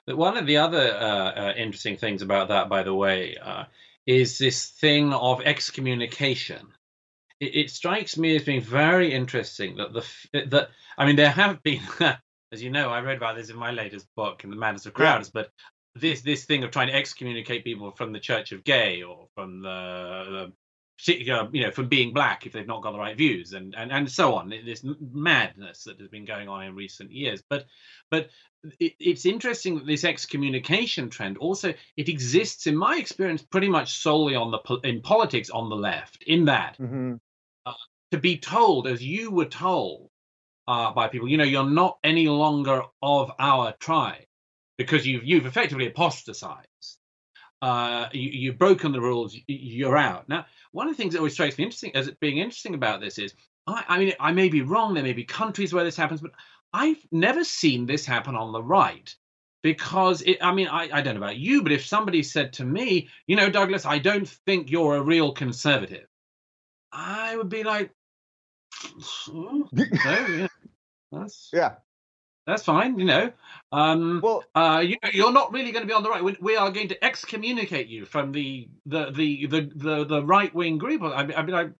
One 0.05 0.37
of 0.37 0.47
the 0.47 0.57
other 0.57 0.95
uh, 0.95 1.31
uh, 1.31 1.53
interesting 1.55 1.97
things 1.97 2.21
about 2.21 2.47
that, 2.49 2.69
by 2.69 2.83
the 2.83 2.93
way, 2.93 3.37
uh, 3.41 3.65
is 4.05 4.37
this 4.37 4.69
thing 4.69 5.13
of 5.13 5.41
excommunication. 5.41 6.67
It, 7.39 7.55
it, 7.55 7.71
strikes 7.71 8.17
me 8.17 8.35
as 8.35 8.43
being 8.43 8.61
very 8.61 9.13
interesting 9.13 9.77
that 9.77 9.93
the 9.93 10.05
that 10.47 10.69
I 10.97 11.05
mean 11.05 11.15
there 11.15 11.29
have 11.29 11.61
been, 11.63 11.81
as 12.51 12.61
you 12.61 12.69
know, 12.69 12.89
I 12.89 13.01
read 13.01 13.17
about 13.17 13.35
this 13.35 13.49
in 13.49 13.55
my 13.55 13.71
latest 13.71 14.07
book, 14.15 14.43
in 14.43 14.49
the 14.49 14.55
Madness 14.55 14.85
of 14.85 14.93
Crowds, 14.93 15.29
but 15.29 15.49
this 15.95 16.21
this 16.21 16.45
thing 16.45 16.63
of 16.63 16.71
trying 16.71 16.87
to 16.87 16.95
excommunicate 16.95 17.63
people 17.63 17.91
from 17.91 18.11
the 18.11 18.19
Church 18.19 18.51
of 18.51 18.63
Gay 18.63 19.03
or 19.03 19.27
from 19.35 19.61
the, 19.61 20.51
the 21.05 21.13
particular, 21.13 21.49
you 21.51 21.63
know, 21.63 21.71
from 21.71 21.87
being 21.87 22.13
black 22.13 22.45
if 22.45 22.53
they've 22.53 22.67
not 22.67 22.81
got 22.81 22.91
the 22.91 22.99
right 22.99 23.17
views, 23.17 23.53
and 23.53 23.75
and 23.75 23.91
and 23.91 24.11
so 24.11 24.35
on. 24.35 24.49
This 24.49 24.83
madness 25.11 25.83
that 25.85 25.99
has 25.99 26.09
been 26.09 26.25
going 26.25 26.47
on 26.47 26.63
in 26.63 26.75
recent 26.75 27.11
years. 27.11 27.43
But 27.49 27.65
but 28.09 28.29
it, 28.79 28.93
it's 28.99 29.25
interesting 29.25 29.75
that 29.75 29.87
this 29.87 30.03
excommunication 30.03 31.09
trend 31.09 31.37
also 31.37 31.73
it 31.97 32.09
exists 32.09 32.67
in 32.67 32.75
my 32.75 32.97
experience 32.97 33.41
pretty 33.41 33.69
much 33.69 33.99
solely 33.99 34.35
on 34.35 34.51
the 34.51 34.79
in 34.83 35.01
politics 35.01 35.49
on 35.49 35.69
the 35.69 35.75
left. 35.75 36.23
In 36.23 36.45
that 36.45 36.77
mm-hmm. 36.79 37.15
uh, 37.65 37.73
to 38.11 38.17
be 38.17 38.37
told, 38.37 38.87
as 38.87 39.03
you 39.03 39.31
were 39.31 39.45
told 39.45 40.09
uh, 40.67 40.91
by 40.91 41.07
people, 41.07 41.27
you 41.27 41.37
know, 41.37 41.43
you're 41.43 41.69
not 41.69 41.97
any 42.03 42.27
longer 42.27 42.83
of 43.01 43.31
our 43.39 43.73
tribe 43.79 44.25
because 44.77 45.05
you've 45.05 45.23
you've 45.23 45.45
effectively 45.45 45.87
apostatized. 45.87 46.97
Uh, 47.61 48.09
you, 48.11 48.49
have 48.51 48.57
broken 48.57 48.91
the 48.91 48.99
rules. 48.99 49.37
You're 49.47 49.97
out 49.97 50.27
now 50.27 50.45
one 50.71 50.87
of 50.87 50.93
the 50.93 50.97
things 50.97 51.13
that 51.13 51.19
always 51.19 51.33
strikes 51.33 51.57
me 51.57 51.63
interesting 51.63 51.95
as 51.95 52.09
being 52.19 52.37
interesting 52.37 52.73
about 52.73 53.01
this 53.01 53.17
is 53.17 53.33
I, 53.67 53.83
I 53.87 53.99
mean 53.99 54.13
I 54.19 54.31
may 54.31 54.49
be 54.49 54.61
wrong. 54.61 54.93
There 54.93 55.03
may 55.03 55.13
be 55.13 55.25
countries 55.25 55.73
where 55.73 55.83
this 55.83 55.97
happens, 55.97 56.21
but 56.21 56.31
I've 56.73 57.05
never 57.11 57.43
seen 57.43 57.85
this 57.85 58.05
happen 58.05 58.35
on 58.35 58.51
the 58.51 58.63
right 58.63 59.13
because 59.61 60.21
it, 60.21 60.37
I 60.41 60.53
mean, 60.53 60.67
I, 60.67 60.89
I 60.91 61.01
don't 61.01 61.15
know 61.15 61.21
about 61.21 61.37
you, 61.37 61.61
but 61.61 61.71
if 61.71 61.85
somebody 61.85 62.23
said 62.23 62.53
to 62.53 62.65
me, 62.65 63.09
you 63.27 63.35
know, 63.35 63.49
Douglas, 63.49 63.85
I 63.85 63.99
don't 63.99 64.27
think 64.27 64.71
you're 64.71 64.95
a 64.95 65.01
real 65.01 65.33
conservative, 65.33 66.07
I 66.91 67.35
would 67.35 67.49
be 67.49 67.63
like, 67.63 67.91
oh, 69.29 69.67
yeah, 69.73 70.47
that's 71.11 71.49
yeah, 71.53 71.75
that's 72.47 72.63
fine, 72.63 72.97
you 72.97 73.05
know. 73.05 73.31
Um, 73.71 74.19
well, 74.23 74.43
uh, 74.55 74.83
you, 74.85 74.97
you're 75.13 75.31
not 75.31 75.53
really 75.53 75.71
going 75.71 75.83
to 75.83 75.87
be 75.87 75.93
on 75.93 76.03
the 76.03 76.09
right. 76.09 76.23
We, 76.23 76.37
we, 76.41 76.55
are 76.55 76.71
going 76.71 76.89
to 76.89 77.03
excommunicate 77.03 77.87
you 77.87 78.05
from 78.05 78.31
the 78.31 78.67
the 78.85 79.11
the 79.11 79.45
the 79.45 79.71
the, 79.75 80.05
the 80.05 80.23
right 80.23 80.53
wing 80.53 80.77
group. 80.77 81.01
I, 81.03 81.23
mean, 81.23 81.37
I'd 81.37 81.45
be 81.45 81.51
like, 81.51 81.71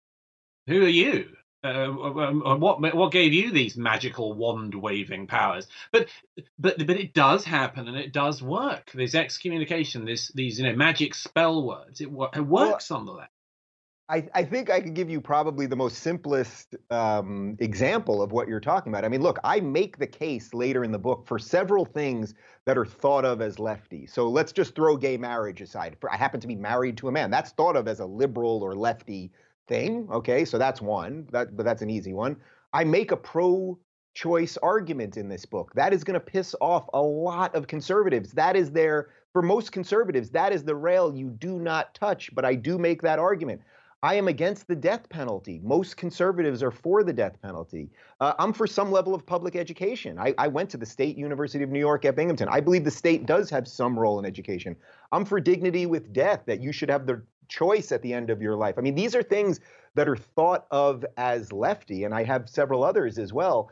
who 0.68 0.84
are 0.84 0.88
you? 0.88 1.36
Uh, 1.64 1.90
what 1.90 2.82
what 2.96 3.12
gave 3.12 3.34
you 3.34 3.52
these 3.52 3.78
magical 3.78 4.34
wand 4.34 4.74
waving 4.74 5.28
powers? 5.28 5.68
But 5.92 6.08
but 6.58 6.78
but 6.86 6.98
it 6.98 7.14
does 7.14 7.44
happen 7.44 7.88
and 7.88 7.98
it 7.98 8.14
does 8.14 8.42
work. 8.42 8.92
This 8.94 9.14
excommunication, 9.14 10.06
this 10.06 10.30
these 10.30 10.60
you 10.60 10.66
know 10.66 10.76
magic 10.76 11.14
spell 11.14 11.64
words, 11.64 12.02
it, 12.02 12.06
it 12.06 12.42
works 12.42 12.90
well, 12.90 13.00
on 13.00 13.06
the 13.06 13.12
left. 13.12 13.32
I, 14.12 14.28
I, 14.36 14.44
think 14.44 14.70
I 14.70 14.82
could 14.82 14.94
give 14.94 15.10
you 15.10 15.22
probably 15.22 15.66
the 15.68 15.76
most 15.78 16.00
simplest 16.00 16.76
um, 16.90 17.56
example 17.60 18.22
of 18.22 18.34
what 18.34 18.50
you're 18.50 18.60
talking 18.60 18.92
about. 18.92 19.06
I 19.06 19.08
mean, 19.08 19.22
look, 19.22 19.40
I 19.42 19.62
make 19.62 19.98
the 19.98 20.08
case 20.08 20.54
later 20.54 20.84
in 20.84 20.92
the 20.92 21.00
book 21.00 21.26
for 21.26 21.40
several 21.40 21.86
things 21.86 22.34
that 22.66 22.78
are 22.78 22.86
thought 22.86 23.24
of 23.24 23.42
as 23.42 23.58
lefty. 23.58 24.06
So 24.06 24.28
let's 24.28 24.52
just 24.52 24.76
throw 24.76 24.98
gay 24.98 25.16
marriage 25.16 25.62
aside. 25.62 25.96
I 26.12 26.18
happen 26.18 26.42
to 26.42 26.48
be 26.48 26.58
married 26.58 26.98
to 26.98 27.08
a 27.08 27.12
man. 27.12 27.32
That's 27.32 27.52
thought 27.52 27.78
of 27.78 27.88
as 27.88 28.02
a 28.02 28.06
liberal 28.06 28.62
or 28.62 28.76
lefty 28.76 29.32
thing. 29.70 30.10
Okay, 30.12 30.44
so 30.44 30.58
that's 30.58 30.82
one. 30.82 31.28
That, 31.32 31.56
but 31.56 31.64
that's 31.64 31.82
an 31.82 31.90
easy 31.90 32.12
one. 32.12 32.36
I 32.74 32.84
make 32.84 33.12
a 33.12 33.18
pro 33.18 33.80
choice 34.14 34.58
argument 34.58 35.16
in 35.16 35.30
this 35.30 35.46
book. 35.46 35.72
That 35.76 35.94
is 35.94 36.04
going 36.04 36.16
to 36.16 36.26
piss 36.26 36.54
off 36.60 36.90
a 36.94 37.02
lot 37.02 37.56
of 37.56 37.68
conservatives. 37.68 38.34
That 38.34 38.58
is 38.58 38.72
their, 38.72 39.08
for 39.32 39.42
most 39.42 39.72
conservatives, 39.72 40.32
that 40.32 40.52
is 40.52 40.66
the 40.66 40.76
rail 40.76 41.16
you 41.16 41.30
do 41.30 41.60
not 41.60 41.96
touch. 41.96 42.30
But 42.36 42.44
I 42.44 42.56
do 42.56 42.78
make 42.78 43.02
that 43.04 43.18
argument. 43.18 43.62
I 44.04 44.16
am 44.16 44.28
against 44.28 44.68
the 44.68 44.76
death 44.76 45.08
penalty. 45.10 45.60
Most 45.64 45.96
conservatives 45.96 46.64
are 46.64 46.72
for 46.72 47.04
the 47.04 47.14
death 47.14 47.40
penalty. 47.40 47.92
Uh, 48.20 48.34
I'm 48.40 48.52
for 48.52 48.66
some 48.66 48.92
level 48.92 49.14
of 49.14 49.28
public 49.28 49.56
education. 49.56 50.18
I, 50.18 50.34
I, 50.40 50.48
went 50.48 50.72
to 50.72 50.78
the 50.78 50.88
State 50.88 51.18
University 51.18 51.64
of 51.64 51.70
New 51.70 51.80
York 51.80 52.04
at 52.06 52.16
Binghamton. 52.16 52.50
I 52.50 52.62
believe 52.62 52.84
the 52.84 52.90
state 52.90 53.28
does 53.28 53.52
have 53.52 53.68
some 53.68 53.98
role 53.98 54.18
in 54.18 54.26
education. 54.26 54.76
I'm 55.12 55.24
for 55.24 55.40
dignity 55.40 55.86
with 55.86 56.12
death, 56.14 56.42
that 56.48 56.62
you 56.62 56.72
should 56.72 56.90
have 56.90 57.06
the 57.06 57.22
choice 57.48 57.92
at 57.92 58.02
the 58.02 58.12
end 58.12 58.32
of 58.32 58.42
your 58.42 58.56
life. 58.56 58.76
I 58.80 58.82
mean, 58.82 58.96
these 58.96 59.16
are 59.16 59.22
things 59.22 59.60
that 59.94 60.10
are 60.10 60.18
thought 60.18 60.66
of 60.72 61.06
as 61.18 61.52
lefty, 61.52 62.04
and 62.04 62.14
I 62.14 62.24
have 62.24 62.50
several 62.50 62.84
others 62.84 63.20
as 63.20 63.32
well. 63.32 63.70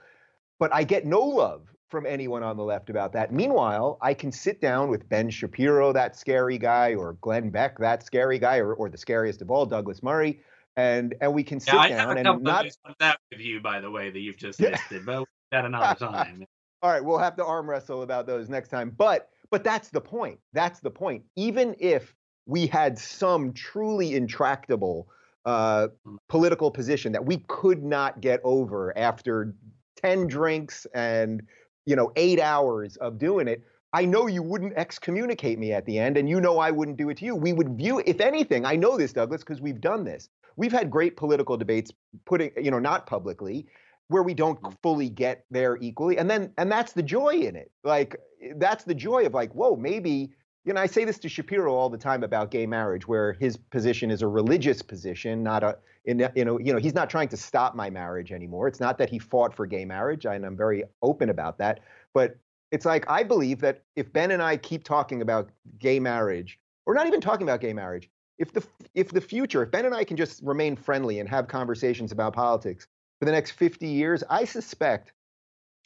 But 0.60 0.72
I 0.76 0.84
get 0.84 1.08
no 1.08 1.22
love 1.22 1.64
from 1.90 2.06
anyone 2.06 2.44
on 2.44 2.56
the 2.56 2.64
left 2.64 2.90
about 2.90 3.12
that. 3.14 3.34
Meanwhile, 3.34 3.98
I 4.02 4.14
can 4.14 4.32
sit 4.32 4.62
down 4.62 4.90
with 4.90 5.08
Ben 5.10 5.30
Shapiro, 5.30 5.92
that 5.94 6.16
scary 6.16 6.58
guy, 6.58 6.94
or 6.94 7.14
Glenn 7.22 7.50
Beck, 7.50 7.78
that 7.80 8.04
scary 8.04 8.40
guy, 8.40 8.58
or, 8.58 8.74
or 8.74 8.90
the 8.90 8.98
scariest 8.98 9.42
of 9.42 9.50
all, 9.50 9.66
Douglas 9.66 10.04
Murray, 10.04 10.42
and 10.78 11.16
and 11.22 11.34
we 11.34 11.44
can 11.44 11.60
sit 11.60 11.74
yeah, 11.74 11.88
down 11.90 12.18
I 12.18 12.22
and 12.22 12.44
not 12.44 12.66
that 13.00 13.20
with 13.32 13.42
you, 13.42 13.60
by 13.60 13.80
the 13.80 13.90
way, 13.90 14.10
that 14.10 14.20
you've 14.20 14.38
just 14.38 14.60
listed, 14.60 15.06
but 15.06 15.26
that 15.52 15.66
another 15.66 15.96
time. 16.00 16.46
all 16.82 16.92
right, 16.92 17.04
we'll 17.04 17.18
have 17.18 17.36
to 17.38 17.46
arm 17.46 17.70
wrestle 17.70 18.04
about 18.04 18.28
those 18.28 18.50
next 18.50 18.70
time. 18.70 18.94
But 18.96 19.30
but 19.50 19.64
that's 19.64 19.90
the 19.90 20.02
point. 20.02 20.40
That's 20.54 20.80
the 20.80 20.92
point. 20.92 21.24
Even 21.36 21.76
if 21.80 22.16
we 22.46 22.68
had 22.68 22.98
some 22.98 23.54
truly 23.54 24.16
intractable 24.16 25.08
uh, 25.46 25.88
mm. 26.06 26.18
political 26.28 26.70
position 26.70 27.12
that 27.12 27.26
we 27.26 27.38
could 27.48 27.84
not 27.84 28.22
get 28.22 28.40
over 28.44 28.96
after 28.98 29.56
10 30.02 30.28
drinks 30.28 30.86
and 30.94 31.42
you 31.86 31.96
know, 31.96 32.12
eight 32.16 32.40
hours 32.40 32.98
of 32.98 33.18
doing 33.18 33.48
it, 33.48 33.64
I 33.92 34.06
know 34.06 34.28
you 34.28 34.44
wouldn't 34.44 34.74
excommunicate 34.76 35.58
me 35.58 35.74
at 35.74 35.86
the 35.86 35.98
end, 35.98 36.18
and 36.18 36.30
you 36.30 36.40
know 36.40 36.60
I 36.60 36.70
wouldn't 36.70 36.98
do 36.98 37.10
it 37.10 37.18
to 37.18 37.26
you. 37.26 37.36
We 37.36 37.54
would 37.54 37.78
view, 37.78 38.04
if 38.06 38.22
anything, 38.22 38.66
I 38.66 38.76
know 38.76 38.98
this, 38.98 39.14
Douglas, 39.14 39.42
because 39.42 39.62
we've 39.62 39.82
done 39.82 40.04
this. 40.04 40.30
We've 40.58 40.72
had 40.72 40.92
great 40.92 41.18
political 41.18 41.58
debates, 41.58 41.92
putting, 42.26 42.52
you 42.62 42.70
know, 42.70 42.80
not 42.80 43.08
publicly, 43.08 43.66
where 44.10 44.24
we 44.24 44.34
don't 44.34 44.62
mm. 44.62 44.76
fully 44.84 45.10
get 45.10 45.46
there 45.50 45.78
equally, 45.82 46.18
and 46.18 46.30
then, 46.30 46.54
and 46.58 46.72
that's 46.72 46.94
the 46.94 47.02
joy 47.02 47.36
in 47.36 47.56
it. 47.56 47.72
Like, 47.84 48.16
that's 48.58 48.84
the 48.84 48.96
joy 48.96 49.26
of 49.26 49.34
like, 49.34 49.54
whoa, 49.54 49.76
maybe, 49.76 50.32
you 50.70 50.74
know, 50.76 50.82
I 50.82 50.86
say 50.86 51.04
this 51.04 51.18
to 51.20 51.30
Shapiro 51.30 51.74
all 51.74 51.90
the 51.90 51.98
time 51.98 52.22
about 52.22 52.52
gay 52.52 52.68
marriage, 52.68 53.08
where 53.08 53.34
his 53.34 53.58
position 53.58 54.12
is 54.12 54.22
a 54.22 54.28
religious 54.28 54.84
position, 54.84 55.42
not 55.42 55.64
a, 55.64 55.80
in, 56.06 56.30
you 56.36 56.46
know, 56.46 56.60
you 56.60 56.72
know, 56.72 56.78
he's 56.78 56.94
not 56.94 57.10
trying 57.10 57.28
to 57.30 57.38
stop 57.38 57.74
my 57.74 57.90
marriage 57.90 58.32
anymore. 58.32 58.68
It's 58.68 58.80
not 58.80 59.00
that 59.00 59.10
he 59.10 59.18
fought 59.18 59.52
for 59.52 59.66
gay 59.66 59.84
marriage, 59.84 60.28
and 60.28 60.46
I'm 60.46 60.56
very 60.56 60.84
open 61.02 61.30
about 61.32 61.58
that. 61.58 61.80
But 62.14 62.38
it's 62.72 62.86
like 62.86 63.10
I 63.10 63.24
believe 63.24 63.62
that 63.62 63.82
if 63.96 64.14
Ben 64.14 64.30
and 64.30 64.44
I 64.44 64.58
keep 64.58 64.84
talking 64.84 65.24
about 65.24 65.50
gay 65.80 66.00
marriage, 66.00 66.60
or 66.86 66.94
not 66.94 67.08
even 67.08 67.20
talking 67.20 67.48
about 67.48 67.62
gay 67.62 67.74
marriage, 67.74 68.08
if 68.38 68.54
the 68.54 68.64
if 68.94 69.10
the 69.10 69.22
future, 69.22 69.64
if 69.64 69.72
Ben 69.72 69.88
and 69.88 69.96
I 69.96 70.04
can 70.04 70.18
just 70.18 70.40
remain 70.44 70.76
friendly 70.76 71.20
and 71.20 71.28
have 71.28 71.48
conversations 71.48 72.12
about 72.12 72.34
politics 72.34 72.86
for 73.18 73.26
the 73.26 73.32
next 73.32 73.52
50 73.54 73.88
years, 73.88 74.24
I 74.30 74.46
suspect 74.46 75.14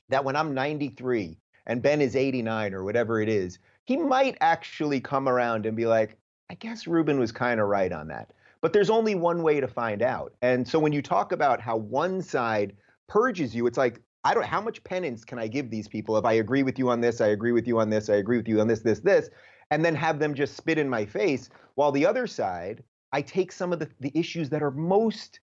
that 0.09 0.25
when 0.25 0.35
I'm 0.35 0.53
93 0.53 1.37
and 1.67 1.81
Ben 1.81 2.01
is 2.01 2.17
89 2.17 2.73
or 2.73 2.83
whatever 2.83 3.21
it 3.21 3.29
is, 3.29 3.59
he 3.85 3.97
might 3.97 4.37
actually 4.41 4.99
come 4.99 5.27
around 5.27 5.65
and 5.65 5.75
be 5.75 5.85
like, 5.85 6.17
I 6.49 6.55
guess 6.55 6.87
Rubin 6.87 7.19
was 7.19 7.31
kind 7.31 7.59
of 7.59 7.67
right 7.67 7.91
on 7.91 8.07
that. 8.07 8.31
But 8.61 8.71
there's 8.71 8.89
only 8.89 9.15
one 9.15 9.43
way 9.43 9.59
to 9.59 9.67
find 9.67 10.01
out. 10.01 10.33
And 10.41 10.67
so 10.67 10.79
when 10.79 10.93
you 10.93 11.01
talk 11.01 11.31
about 11.31 11.59
how 11.59 11.75
one 11.77 12.21
side 12.21 12.75
purges 13.09 13.53
you, 13.53 13.67
it's 13.67 13.77
like, 13.77 14.01
I 14.23 14.33
don't 14.33 14.45
how 14.45 14.61
much 14.61 14.83
penance 14.85 15.25
can 15.25 15.37
I 15.37 15.47
give 15.47 15.69
these 15.69 15.87
people 15.87 16.17
if 16.17 16.23
I 16.23 16.33
agree 16.33 16.63
with 16.63 16.79
you 16.79 16.89
on 16.89 17.01
this, 17.01 17.19
I 17.19 17.27
agree 17.27 17.51
with 17.51 17.67
you 17.67 17.79
on 17.79 17.89
this, 17.89 18.09
I 18.09 18.15
agree 18.15 18.37
with 18.37 18.47
you 18.47 18.61
on 18.61 18.67
this, 18.67 18.79
this, 18.79 19.01
this, 19.01 19.29
and 19.69 19.83
then 19.83 19.95
have 19.95 20.19
them 20.19 20.33
just 20.33 20.55
spit 20.55 20.77
in 20.77 20.89
my 20.89 21.05
face. 21.05 21.49
While 21.75 21.91
the 21.91 22.05
other 22.05 22.25
side, 22.25 22.83
I 23.11 23.21
take 23.21 23.51
some 23.51 23.73
of 23.73 23.79
the, 23.79 23.89
the 23.99 24.11
issues 24.15 24.49
that 24.49 24.63
are 24.63 24.71
most 24.71 25.39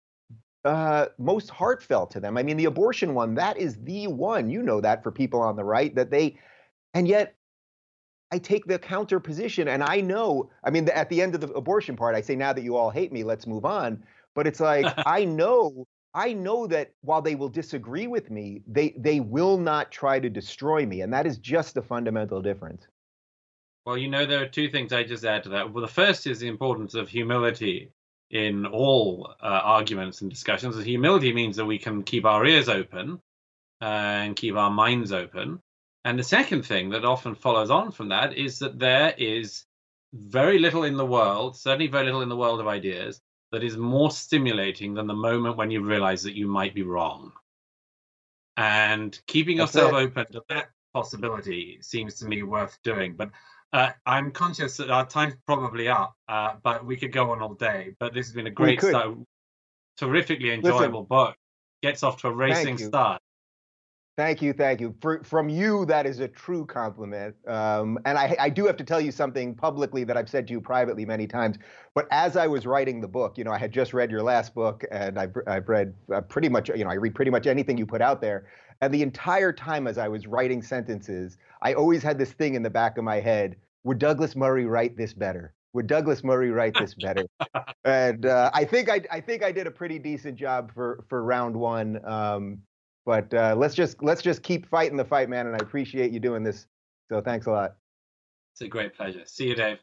uh, 0.65 1.07
most 1.19 1.49
heartfelt 1.49 2.11
to 2.11 2.21
them. 2.21 2.37
I 2.37 2.43
mean, 2.43 2.59
the 2.59 2.67
abortion 2.67 3.15
one, 3.15 3.35
that 3.35 3.57
is 3.57 3.77
the 3.83 4.09
one. 4.09 4.51
You 4.51 4.63
know 4.63 4.81
that 4.83 5.03
for 5.03 5.11
people 5.11 5.41
on 5.41 5.57
the 5.57 5.65
right, 5.65 5.95
that 5.95 6.11
they, 6.11 6.39
and 6.93 7.09
yet 7.09 7.35
I 8.33 8.39
take 8.39 8.67
the 8.67 8.79
counter 8.79 9.19
position, 9.19 9.69
and 9.69 9.83
I 9.83 10.01
know. 10.01 10.51
I 10.63 10.71
mean, 10.71 10.89
at 10.89 11.09
the 11.09 11.21
end 11.21 11.35
of 11.35 11.41
the 11.41 11.53
abortion 11.53 11.97
part, 11.97 12.15
I 12.15 12.21
say, 12.21 12.37
"Now 12.37 12.53
that 12.53 12.63
you 12.63 12.77
all 12.77 12.91
hate 12.91 13.13
me, 13.13 13.25
let's 13.25 13.47
move 13.47 13.65
on." 13.65 14.05
But 14.35 14.47
it's 14.47 14.61
like 14.61 14.87
I 15.07 15.25
know, 15.25 15.87
I 16.15 16.33
know 16.33 16.67
that 16.69 16.93
while 17.03 17.23
they 17.23 17.35
will 17.35 17.49
disagree 17.49 18.07
with 18.07 18.31
me, 18.31 18.63
they 18.67 18.95
they 18.97 19.21
will 19.21 19.59
not 19.59 19.91
try 19.91 20.21
to 20.21 20.31
destroy 20.31 20.87
me, 20.87 21.01
and 21.01 21.13
that 21.13 21.27
is 21.27 21.39
just 21.39 21.77
a 21.77 21.83
fundamental 21.83 22.41
difference. 22.41 22.87
Well, 23.85 23.97
you 23.97 24.09
know, 24.09 24.27
there 24.27 24.43
are 24.43 24.49
two 24.49 24.69
things 24.69 24.93
I 24.93 25.03
just 25.03 25.25
add 25.25 25.45
to 25.45 25.49
that. 25.51 25.73
Well, 25.73 25.83
the 25.83 25.89
first 25.89 26.27
is 26.27 26.39
the 26.39 26.49
importance 26.49 26.95
of 26.95 27.09
humility 27.09 27.91
in 28.31 28.67
all 28.67 29.35
uh, 29.43 29.47
arguments 29.47 30.21
and 30.21 30.31
discussions. 30.31 30.83
Humility 30.85 31.33
means 31.33 31.57
that 31.57 31.65
we 31.65 31.79
can 31.79 32.03
keep 32.03 32.25
our 32.25 32.45
ears 32.47 32.69
open 32.69 33.21
uh, 33.81 33.85
and 33.85 34.37
keep 34.37 34.55
our 34.55 34.71
minds 34.71 35.13
open. 35.13 35.61
And 36.05 36.19
the 36.19 36.25
second 36.25 36.65
thing 36.65 36.91
that 36.91 37.05
often 37.05 37.35
follows 37.35 37.71
on 37.71 37.93
from 37.93 38.09
that 38.09 38.37
is 38.37 38.59
that 38.61 38.79
there 38.79 39.15
is 39.19 39.65
very 40.13 40.59
little 40.59 40.85
in 40.85 40.97
the 40.97 41.07
world, 41.07 41.57
certainly 41.57 41.87
very 41.87 42.07
little 42.07 42.23
in 42.23 42.29
the 42.29 42.37
world 42.37 42.61
of 42.61 42.67
ideas, 42.67 43.21
that 43.53 43.63
is 43.63 43.77
more 43.77 44.11
stimulating 44.11 44.95
than 44.95 45.07
the 45.07 45.15
moment 45.15 45.57
when 45.57 45.71
you 45.71 45.83
realize 45.83 46.23
that 46.23 46.37
you 46.37 46.47
might 46.47 46.75
be 46.75 46.83
wrong. 46.83 47.33
And 48.57 49.19
keeping 49.27 49.59
That's 49.59 49.75
yourself 49.75 49.93
it. 49.93 49.97
open 49.97 50.33
to 50.33 50.43
that 50.49 50.71
possibility 50.95 51.79
seems 51.83 52.15
to 52.17 52.27
me 52.27 52.43
worth 52.43 52.79
doing. 52.83 53.15
But 53.17 53.31
uh, 53.73 53.91
I'm 54.07 54.31
conscious 54.31 54.77
that 54.79 54.91
our 54.91 55.07
time's 55.07 55.35
probably 55.47 55.89
up, 55.89 56.15
uh, 56.29 56.55
but 56.63 56.85
we 56.85 56.97
could 56.97 57.13
go 57.13 57.31
on 57.31 57.41
all 57.41 57.55
day. 57.55 57.95
But 57.99 58.15
this 58.15 58.27
has 58.27 58.35
been 58.35 58.47
a 58.47 58.51
great 58.51 58.81
so, 58.81 59.27
terrifically 59.97 60.53
enjoyable 60.53 61.01
Listen, 61.01 61.05
book. 61.05 61.37
Gets 61.83 62.03
off 62.03 62.21
to 62.23 62.29
a 62.29 62.33
racing 62.33 62.79
start. 62.79 63.23
Thank 64.17 64.43
you, 64.43 64.53
thank 64.53 64.81
you. 64.81 64.95
For, 65.01 65.23
from 65.25 65.49
you, 65.49 65.87
that 65.87 66.05
is 66.05 66.21
a 66.21 66.29
true 66.29 66.67
compliment. 66.67 67.35
Um, 67.47 67.99
and 68.05 68.19
I, 68.19 68.37
I, 68.39 68.51
do 68.51 68.67
have 68.67 68.77
to 68.77 68.85
tell 68.85 69.01
you 69.01 69.13
something 69.13 69.55
publicly 69.55 70.05
that 70.05 70.17
I've 70.17 70.29
said 70.29 70.47
to 70.49 70.53
you 70.53 70.61
privately 70.61 71.07
many 71.07 71.27
times. 71.27 71.57
But 71.95 72.07
as 72.11 72.37
I 72.37 72.47
was 72.47 72.67
writing 72.67 73.01
the 73.01 73.09
book, 73.09 73.39
you 73.39 73.45
know, 73.45 73.53
I 73.53 73.59
had 73.59 73.73
just 73.73 73.95
read 73.95 74.11
your 74.11 74.23
last 74.23 74.55
book, 74.55 74.85
and 74.91 75.19
I've, 75.19 75.35
I've 75.47 75.69
read 75.69 75.95
uh, 76.13 76.21
pretty 76.23 76.51
much, 76.51 76.69
you 76.69 76.85
know, 76.85 76.91
I 76.91 76.95
read 76.95 77.15
pretty 77.15 77.31
much 77.31 77.47
anything 77.47 77.79
you 77.79 77.87
put 77.87 78.03
out 78.03 78.21
there. 78.21 78.47
And 78.83 78.93
the 78.93 79.03
entire 79.03 79.53
time 79.53 79.87
as 79.87 79.97
I 79.97 80.09
was 80.09 80.27
writing 80.27 80.63
sentences, 80.63 81.39
I 81.63 81.75
always 81.75 82.03
had 82.03 82.19
this 82.19 82.33
thing 82.33 82.55
in 82.55 82.63
the 82.63 82.71
back 82.71 82.99
of 82.99 83.05
my 83.05 83.21
head: 83.21 83.57
Would 83.85 83.99
Douglas 83.99 84.35
Murray 84.35 84.65
write 84.65 84.97
this 84.97 85.13
better? 85.13 85.55
Would 85.73 85.87
Douglas 85.87 86.25
Murray 86.25 86.51
write 86.51 86.75
this 86.79 86.95
better? 86.95 87.27
and 87.85 88.27
uh, 88.27 88.51
I 88.53 88.65
think 88.65 88.89
I, 88.91 89.03
I 89.11 89.21
think 89.21 89.45
I 89.45 89.53
did 89.53 89.67
a 89.67 89.71
pretty 89.71 89.99
decent 89.99 90.37
job 90.37 90.73
for 90.75 91.05
for 91.09 91.23
round 91.23 91.57
one. 91.57 92.05
Um, 92.05 92.63
but 93.07 93.33
uh, 93.35 93.55
let's 93.57 93.75
just 93.75 94.03
let's 94.03 94.23
just 94.23 94.43
keep 94.43 94.69
fighting 94.69 94.97
the 94.97 95.05
fight, 95.05 95.29
man. 95.29 95.47
And 95.47 95.57
I 95.57 95.59
appreciate 95.59 96.13
you 96.13 96.21
doing 96.21 96.43
this. 96.43 96.67
So 97.09 97.21
thanks 97.21 97.47
a 97.47 97.51
lot. 97.51 97.77
It's 98.55 98.63
a 98.63 98.69
great 98.69 98.95
pleasure. 98.95 99.23
See 99.25 99.49
you, 99.49 99.55
Dave. 99.55 99.79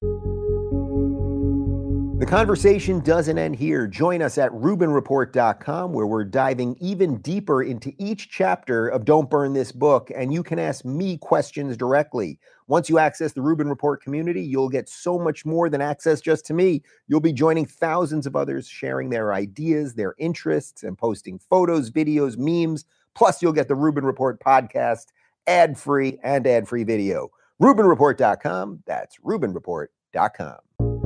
The 2.19 2.25
conversation 2.25 2.99
doesn't 3.01 3.37
end 3.37 3.57
here. 3.57 3.85
Join 3.85 4.23
us 4.23 4.39
at 4.39 4.51
RubinReport.com, 4.51 5.93
where 5.93 6.07
we're 6.07 6.23
diving 6.23 6.75
even 6.79 7.17
deeper 7.21 7.61
into 7.61 7.93
each 7.99 8.31
chapter 8.31 8.87
of 8.87 9.05
Don't 9.05 9.29
Burn 9.29 9.53
This 9.53 9.71
Book, 9.71 10.09
and 10.15 10.33
you 10.33 10.41
can 10.41 10.57
ask 10.57 10.83
me 10.83 11.17
questions 11.17 11.77
directly. 11.77 12.39
Once 12.65 12.89
you 12.89 12.97
access 12.97 13.33
the 13.33 13.41
Rubin 13.43 13.69
Report 13.69 14.01
community, 14.01 14.41
you'll 14.41 14.67
get 14.67 14.89
so 14.89 15.19
much 15.19 15.45
more 15.45 15.69
than 15.69 15.79
access 15.79 16.19
just 16.19 16.43
to 16.47 16.55
me. 16.55 16.81
You'll 17.07 17.19
be 17.19 17.31
joining 17.31 17.67
thousands 17.67 18.25
of 18.25 18.35
others 18.35 18.67
sharing 18.67 19.11
their 19.11 19.31
ideas, 19.31 19.93
their 19.93 20.15
interests, 20.17 20.81
and 20.81 20.97
posting 20.97 21.37
photos, 21.37 21.91
videos, 21.91 22.35
memes. 22.35 22.85
Plus, 23.17 23.41
you'll 23.41 23.53
get 23.53 23.67
the 23.67 23.75
Rubin 23.75 24.05
Report 24.05 24.39
podcast 24.39 25.07
ad 25.47 25.77
free 25.77 26.19
and 26.23 26.45
ad 26.45 26.67
free 26.67 26.83
video. 26.83 27.29
RubinReport.com. 27.61 28.83
That's 28.85 29.17
RubinReport.com. 29.25 30.96